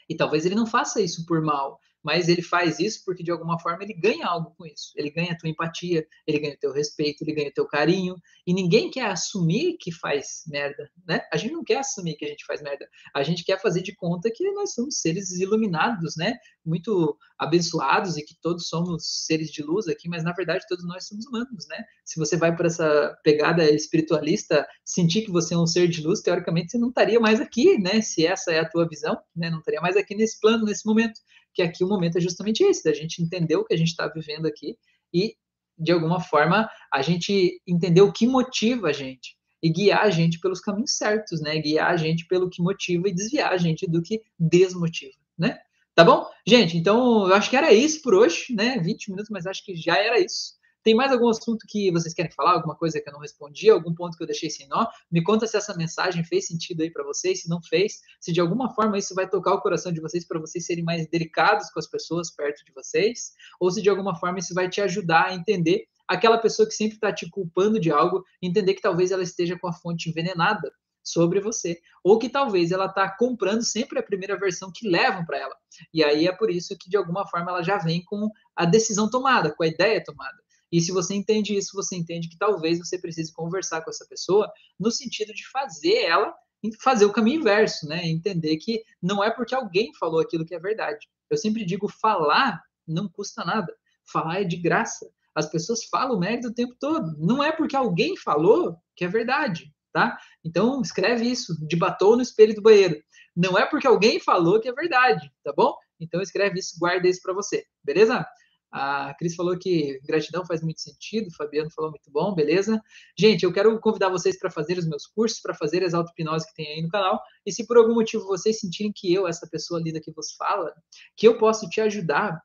E 0.07 0.15
talvez 0.15 0.45
ele 0.45 0.53
não 0.53 0.67
faça 0.67 1.01
isso 1.01 1.25
por 1.25 1.41
mal, 1.41 1.79
mas 2.03 2.29
ele 2.29 2.41
faz 2.41 2.79
isso 2.79 3.03
porque 3.05 3.23
de 3.23 3.31
alguma 3.31 3.59
forma 3.59 3.83
ele 3.83 3.93
ganha 3.93 4.25
algo 4.25 4.53
com 4.57 4.65
isso. 4.65 4.91
Ele 4.95 5.09
ganha 5.09 5.33
a 5.33 5.37
tua 5.37 5.49
empatia, 5.49 6.05
ele 6.25 6.39
ganha 6.39 6.53
o 6.53 6.59
teu 6.59 6.71
respeito, 6.71 7.23
ele 7.23 7.33
ganha 7.33 7.49
o 7.49 7.53
teu 7.53 7.67
carinho, 7.67 8.15
e 8.47 8.53
ninguém 8.53 8.89
quer 8.89 9.05
assumir 9.05 9.77
que 9.79 9.91
faz 9.91 10.43
merda, 10.47 10.89
né? 11.07 11.21
A 11.31 11.37
gente 11.37 11.51
não 11.51 11.63
quer 11.63 11.79
assumir 11.79 12.15
que 12.15 12.25
a 12.25 12.27
gente 12.27 12.45
faz 12.45 12.61
merda. 12.61 12.87
A 13.13 13.21
gente 13.23 13.43
quer 13.43 13.61
fazer 13.61 13.81
de 13.81 13.95
conta 13.95 14.31
que 14.33 14.49
nós 14.51 14.73
somos 14.73 14.99
seres 14.99 15.31
iluminados, 15.39 16.15
né? 16.15 16.35
Muito 16.65 17.17
abençoados 17.37 18.17
e 18.17 18.23
que 18.23 18.35
todos 18.41 18.67
somos 18.67 19.25
seres 19.25 19.51
de 19.51 19.61
luz 19.61 19.87
aqui, 19.87 20.09
mas 20.09 20.23
na 20.23 20.33
verdade 20.33 20.65
todos 20.67 20.85
nós 20.85 21.07
somos 21.07 21.25
humanos, 21.27 21.67
né? 21.67 21.83
Se 22.05 22.19
você 22.19 22.37
vai 22.37 22.55
para 22.55 22.67
essa 22.67 23.17
pegada 23.23 23.69
espiritualista, 23.69 24.67
sentir 24.83 25.21
que 25.23 25.31
você 25.31 25.53
é 25.53 25.57
um 25.57 25.67
ser 25.67 25.87
de 25.87 26.01
luz, 26.01 26.21
teoricamente 26.21 26.71
você 26.71 26.77
não 26.77 26.89
estaria 26.89 27.19
mais 27.19 27.39
aqui, 27.39 27.77
né? 27.77 28.01
Se 28.01 28.25
essa 28.25 28.51
é 28.51 28.59
a 28.59 28.69
tua 28.69 28.87
visão, 28.87 29.17
né? 29.35 29.49
Não 29.49 29.59
estaria 29.59 29.81
mais 29.81 29.95
aqui 29.95 30.15
nesse 30.15 30.39
plano, 30.39 30.65
nesse 30.65 30.85
momento 30.85 31.19
que 31.53 31.61
aqui 31.61 31.83
o 31.83 31.87
momento 31.87 32.17
é 32.17 32.21
justamente 32.21 32.63
esse, 32.63 32.83
da 32.83 32.93
gente 32.93 33.21
entender 33.21 33.55
o 33.55 33.65
que 33.65 33.73
a 33.73 33.77
gente 33.77 33.89
está 33.89 34.07
vivendo 34.07 34.45
aqui 34.45 34.77
e, 35.13 35.35
de 35.77 35.91
alguma 35.91 36.19
forma, 36.19 36.69
a 36.91 37.01
gente 37.01 37.61
entender 37.67 38.01
o 38.01 38.11
que 38.11 38.27
motiva 38.27 38.89
a 38.89 38.93
gente 38.93 39.37
e 39.61 39.69
guiar 39.69 40.03
a 40.03 40.09
gente 40.09 40.39
pelos 40.39 40.61
caminhos 40.61 40.95
certos, 40.95 41.41
né? 41.41 41.59
Guiar 41.59 41.91
a 41.91 41.97
gente 41.97 42.25
pelo 42.27 42.49
que 42.49 42.61
motiva 42.61 43.09
e 43.09 43.13
desviar 43.13 43.51
a 43.51 43.57
gente 43.57 43.85
do 43.87 44.01
que 44.01 44.21
desmotiva, 44.39 45.17
né? 45.37 45.59
Tá 45.93 46.03
bom? 46.03 46.25
Gente, 46.47 46.77
então 46.77 47.27
eu 47.27 47.35
acho 47.35 47.49
que 47.49 47.57
era 47.57 47.73
isso 47.73 48.01
por 48.01 48.13
hoje, 48.13 48.53
né? 48.53 48.79
20 48.79 49.09
minutos, 49.09 49.29
mas 49.29 49.45
acho 49.45 49.63
que 49.65 49.75
já 49.75 49.97
era 49.97 50.19
isso. 50.19 50.58
Tem 50.83 50.95
mais 50.95 51.11
algum 51.11 51.29
assunto 51.29 51.65
que 51.67 51.91
vocês 51.91 52.13
querem 52.13 52.31
falar? 52.31 52.53
Alguma 52.53 52.75
coisa 52.75 53.01
que 53.01 53.09
eu 53.09 53.13
não 53.13 53.19
respondi? 53.19 53.69
Algum 53.69 53.93
ponto 53.93 54.15
que 54.17 54.23
eu 54.23 54.27
deixei 54.27 54.49
sem 54.49 54.67
nó? 54.67 54.87
Me 55.11 55.21
conta 55.21 55.45
se 55.45 55.57
essa 55.57 55.75
mensagem 55.75 56.23
fez 56.23 56.47
sentido 56.47 56.81
aí 56.81 56.91
para 56.91 57.03
vocês. 57.03 57.41
Se 57.41 57.49
não 57.49 57.61
fez, 57.61 57.99
se 58.19 58.31
de 58.31 58.39
alguma 58.39 58.73
forma 58.73 58.97
isso 58.97 59.13
vai 59.13 59.29
tocar 59.29 59.53
o 59.53 59.61
coração 59.61 59.91
de 59.91 59.99
vocês 59.99 60.25
para 60.25 60.39
vocês 60.39 60.65
serem 60.65 60.83
mais 60.83 61.07
delicados 61.09 61.69
com 61.69 61.79
as 61.79 61.87
pessoas 61.87 62.31
perto 62.31 62.63
de 62.65 62.71
vocês, 62.71 63.33
ou 63.59 63.69
se 63.69 63.81
de 63.81 63.89
alguma 63.89 64.15
forma 64.15 64.39
isso 64.39 64.53
vai 64.53 64.69
te 64.69 64.79
ajudar 64.81 65.27
a 65.27 65.33
entender 65.33 65.85
aquela 66.07 66.37
pessoa 66.37 66.67
que 66.67 66.73
sempre 66.73 66.95
está 66.95 67.13
te 67.13 67.29
culpando 67.29 67.79
de 67.79 67.91
algo, 67.91 68.23
entender 68.41 68.73
que 68.73 68.81
talvez 68.81 69.11
ela 69.11 69.21
esteja 69.21 69.57
com 69.59 69.67
a 69.67 69.73
fonte 69.73 70.09
envenenada 70.09 70.71
sobre 71.03 71.39
você, 71.39 71.79
ou 72.03 72.17
que 72.17 72.29
talvez 72.29 72.71
ela 72.71 72.85
está 72.85 73.09
comprando 73.09 73.63
sempre 73.63 73.99
a 73.99 74.03
primeira 74.03 74.37
versão 74.37 74.71
que 74.73 74.87
levam 74.87 75.25
para 75.25 75.37
ela. 75.37 75.55
E 75.93 76.03
aí 76.03 76.27
é 76.27 76.31
por 76.31 76.49
isso 76.49 76.75
que 76.77 76.89
de 76.89 76.97
alguma 76.97 77.27
forma 77.27 77.51
ela 77.51 77.63
já 77.63 77.77
vem 77.77 78.03
com 78.03 78.29
a 78.55 78.65
decisão 78.65 79.09
tomada, 79.09 79.53
com 79.53 79.63
a 79.63 79.67
ideia 79.67 80.03
tomada. 80.03 80.37
E 80.71 80.81
se 80.81 80.91
você 80.91 81.15
entende 81.15 81.55
isso, 81.55 81.71
você 81.73 81.95
entende 81.95 82.29
que 82.29 82.37
talvez 82.37 82.77
você 82.79 82.99
precise 82.99 83.33
conversar 83.33 83.81
com 83.81 83.89
essa 83.89 84.05
pessoa 84.07 84.51
no 84.79 84.91
sentido 84.91 85.33
de 85.33 85.47
fazer 85.49 86.03
ela 86.03 86.33
fazer 86.81 87.05
o 87.05 87.13
caminho 87.13 87.39
inverso, 87.39 87.87
né? 87.87 88.05
Entender 88.05 88.57
que 88.57 88.83
não 89.01 89.23
é 89.23 89.31
porque 89.31 89.55
alguém 89.55 89.93
falou 89.93 90.19
aquilo 90.19 90.45
que 90.45 90.53
é 90.53 90.59
verdade. 90.59 91.07
Eu 91.29 91.37
sempre 91.37 91.63
digo 91.63 91.87
falar 91.87 92.61
não 92.89 93.07
custa 93.07 93.45
nada. 93.45 93.73
Falar 94.11 94.41
é 94.41 94.43
de 94.43 94.57
graça. 94.57 95.09
As 95.35 95.49
pessoas 95.49 95.85
falam 95.85 96.19
merda 96.19 96.47
o 96.47 96.53
tempo 96.53 96.75
todo. 96.79 97.15
Não 97.17 97.43
é 97.43 97.51
porque 97.51 97.75
alguém 97.75 98.17
falou 98.17 98.75
que 98.95 99.05
é 99.05 99.07
verdade, 99.07 99.71
tá? 99.93 100.17
Então 100.43 100.81
escreve 100.81 101.25
isso 101.25 101.55
de 101.65 101.75
batom 101.75 102.15
no 102.15 102.21
espelho 102.21 102.55
do 102.55 102.61
banheiro. 102.61 103.01
Não 103.35 103.57
é 103.57 103.65
porque 103.65 103.87
alguém 103.87 104.19
falou 104.19 104.59
que 104.59 104.67
é 104.67 104.73
verdade, 104.73 105.31
tá 105.43 105.53
bom? 105.55 105.75
Então 105.99 106.21
escreve 106.21 106.59
isso, 106.59 106.77
guarda 106.79 107.07
isso 107.07 107.21
para 107.21 107.33
você, 107.33 107.63
beleza? 107.83 108.25
A 108.71 109.13
Cris 109.15 109.35
falou 109.35 109.57
que 109.57 109.99
gratidão 110.05 110.45
faz 110.45 110.61
muito 110.61 110.79
sentido, 110.79 111.27
o 111.27 111.35
Fabiano 111.35 111.71
falou 111.71 111.89
muito 111.89 112.11
bom, 112.11 112.35
beleza? 112.35 112.79
Gente, 113.17 113.43
eu 113.43 113.51
quero 113.51 113.79
convidar 113.79 114.09
vocês 114.09 114.37
para 114.37 114.51
fazer 114.51 114.77
os 114.77 114.87
meus 114.87 115.07
cursos, 115.07 115.41
para 115.41 115.55
fazer 115.55 115.83
as 115.83 115.93
auto-hipnose 115.93 116.47
que 116.47 116.53
tem 116.53 116.67
aí 116.67 116.81
no 116.81 116.89
canal. 116.89 117.19
E 117.45 117.51
se 117.51 117.65
por 117.65 117.77
algum 117.77 117.95
motivo 117.95 118.25
vocês 118.25 118.59
sentirem 118.59 118.91
que 118.95 119.11
eu, 119.13 119.27
essa 119.27 119.47
pessoa 119.47 119.81
linda 119.81 119.99
que 119.99 120.11
vos 120.11 120.33
fala, 120.33 120.71
que 121.17 121.27
eu 121.27 121.37
posso 121.37 121.67
te 121.67 121.81
ajudar 121.81 122.39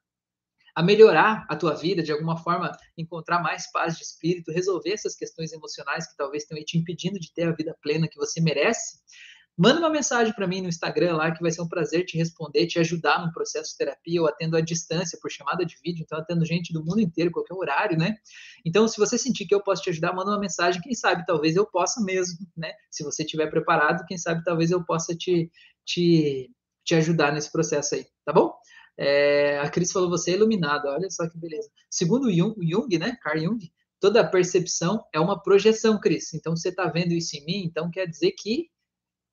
a 0.75 0.83
melhorar 0.83 1.47
a 1.49 1.55
tua 1.55 1.75
vida, 1.75 2.03
de 2.03 2.11
alguma 2.11 2.37
forma 2.37 2.73
encontrar 2.99 3.41
mais 3.41 3.71
paz 3.71 3.97
de 3.97 4.03
espírito, 4.03 4.51
resolver 4.51 4.93
essas 4.93 5.15
questões 5.15 5.53
emocionais 5.53 6.07
que 6.09 6.17
talvez 6.17 6.45
tenham 6.45 6.65
te 6.65 6.77
impedindo 6.77 7.19
de 7.19 7.33
ter 7.33 7.47
a 7.47 7.53
vida 7.53 7.77
plena 7.81 8.09
que 8.09 8.17
você 8.17 8.41
merece, 8.41 8.99
Manda 9.57 9.79
uma 9.79 9.89
mensagem 9.89 10.35
para 10.35 10.49
mim 10.49 10.61
no 10.61 10.69
Instagram 10.69 11.15
lá, 11.15 11.31
que 11.31 11.41
vai 11.41 11.51
ser 11.53 11.63
um 11.63 11.69
prazer 11.69 12.05
te 12.05 12.19
responder, 12.19 12.67
te 12.67 12.81
ajudar 12.81 13.25
no 13.25 13.33
processo 13.33 13.71
de 13.71 13.77
terapia. 13.77 14.19
Eu 14.19 14.27
atendo 14.27 14.57
à 14.57 14.61
distância, 14.61 15.17
por 15.23 15.31
chamada 15.31 15.65
de 15.65 15.77
vídeo, 15.83 16.03
então 16.03 16.19
atendo 16.19 16.45
gente 16.45 16.73
do 16.73 16.85
mundo 16.85 17.01
inteiro, 17.01 17.31
qualquer 17.31 17.55
horário, 17.55 17.97
né? 17.97 18.17
Então, 18.67 18.89
se 18.89 18.99
você 18.99 19.17
sentir 19.17 19.47
que 19.47 19.55
eu 19.55 19.63
posso 19.63 19.83
te 19.83 19.91
ajudar, 19.91 20.13
manda 20.13 20.33
uma 20.33 20.41
mensagem. 20.41 20.83
Quem 20.83 20.95
sabe, 20.95 21.25
talvez 21.25 21.55
eu 21.55 21.65
possa 21.65 22.03
mesmo, 22.03 22.39
né? 22.57 22.73
Se 22.91 23.05
você 23.05 23.23
estiver 23.23 23.49
preparado, 23.49 24.05
quem 24.07 24.19
sabe, 24.19 24.43
talvez 24.43 24.73
eu 24.73 24.85
possa 24.85 25.15
te, 25.15 25.49
te, 25.85 26.51
te 26.85 26.97
ajudar 26.97 27.33
nesse 27.33 27.53
processo 27.53 27.95
aí, 27.95 28.05
tá 28.25 28.33
bom? 28.33 28.53
É, 28.99 29.59
a 29.61 29.69
Cris 29.71 29.93
falou, 29.93 30.11
você 30.11 30.33
é 30.33 30.35
iluminada, 30.35 30.89
olha 30.91 31.09
só 31.11 31.29
que 31.29 31.39
beleza. 31.39 31.69
Segundo 31.89 32.31
Jung, 32.33 32.55
Jung 32.69 32.99
né? 32.99 33.17
Carl 33.23 33.39
Jung, 33.39 33.73
toda 34.01 34.29
percepção 34.29 35.05
é 35.13 35.21
uma 35.21 35.41
projeção, 35.41 36.01
Cris. 36.01 36.35
Então, 36.35 36.57
você 36.57 36.71
está 36.71 36.87
vendo 36.87 37.13
isso 37.13 37.37
em 37.37 37.45
mim, 37.45 37.65
então 37.65 37.89
quer 37.89 38.09
dizer 38.09 38.33
que 38.33 38.69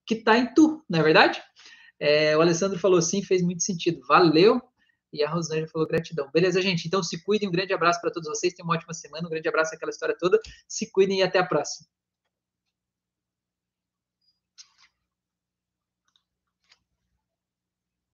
que 0.05 0.15
está 0.15 0.37
em 0.37 0.53
tu, 0.53 0.83
não 0.89 0.99
é 0.99 1.03
verdade? 1.03 1.41
É, 1.99 2.35
o 2.35 2.41
Alessandro 2.41 2.79
falou 2.79 3.01
sim, 3.01 3.21
fez 3.21 3.43
muito 3.43 3.63
sentido. 3.63 4.01
Valeu. 4.07 4.61
E 5.13 5.23
a 5.23 5.29
Rosângela 5.29 5.67
falou 5.67 5.87
gratidão. 5.87 6.29
Beleza, 6.33 6.61
gente? 6.61 6.87
Então 6.87 7.03
se 7.03 7.21
cuidem. 7.23 7.47
Um 7.47 7.51
grande 7.51 7.73
abraço 7.73 7.99
para 8.01 8.11
todos 8.11 8.29
vocês. 8.29 8.53
Tenham 8.53 8.67
uma 8.67 8.75
ótima 8.75 8.93
semana. 8.93 9.27
Um 9.27 9.29
grande 9.29 9.47
abraço 9.47 9.75
aquela 9.75 9.91
história 9.91 10.15
toda. 10.17 10.39
Se 10.67 10.89
cuidem 10.89 11.19
e 11.19 11.23
até 11.23 11.37
a 11.37 11.45
próxima. 11.45 11.87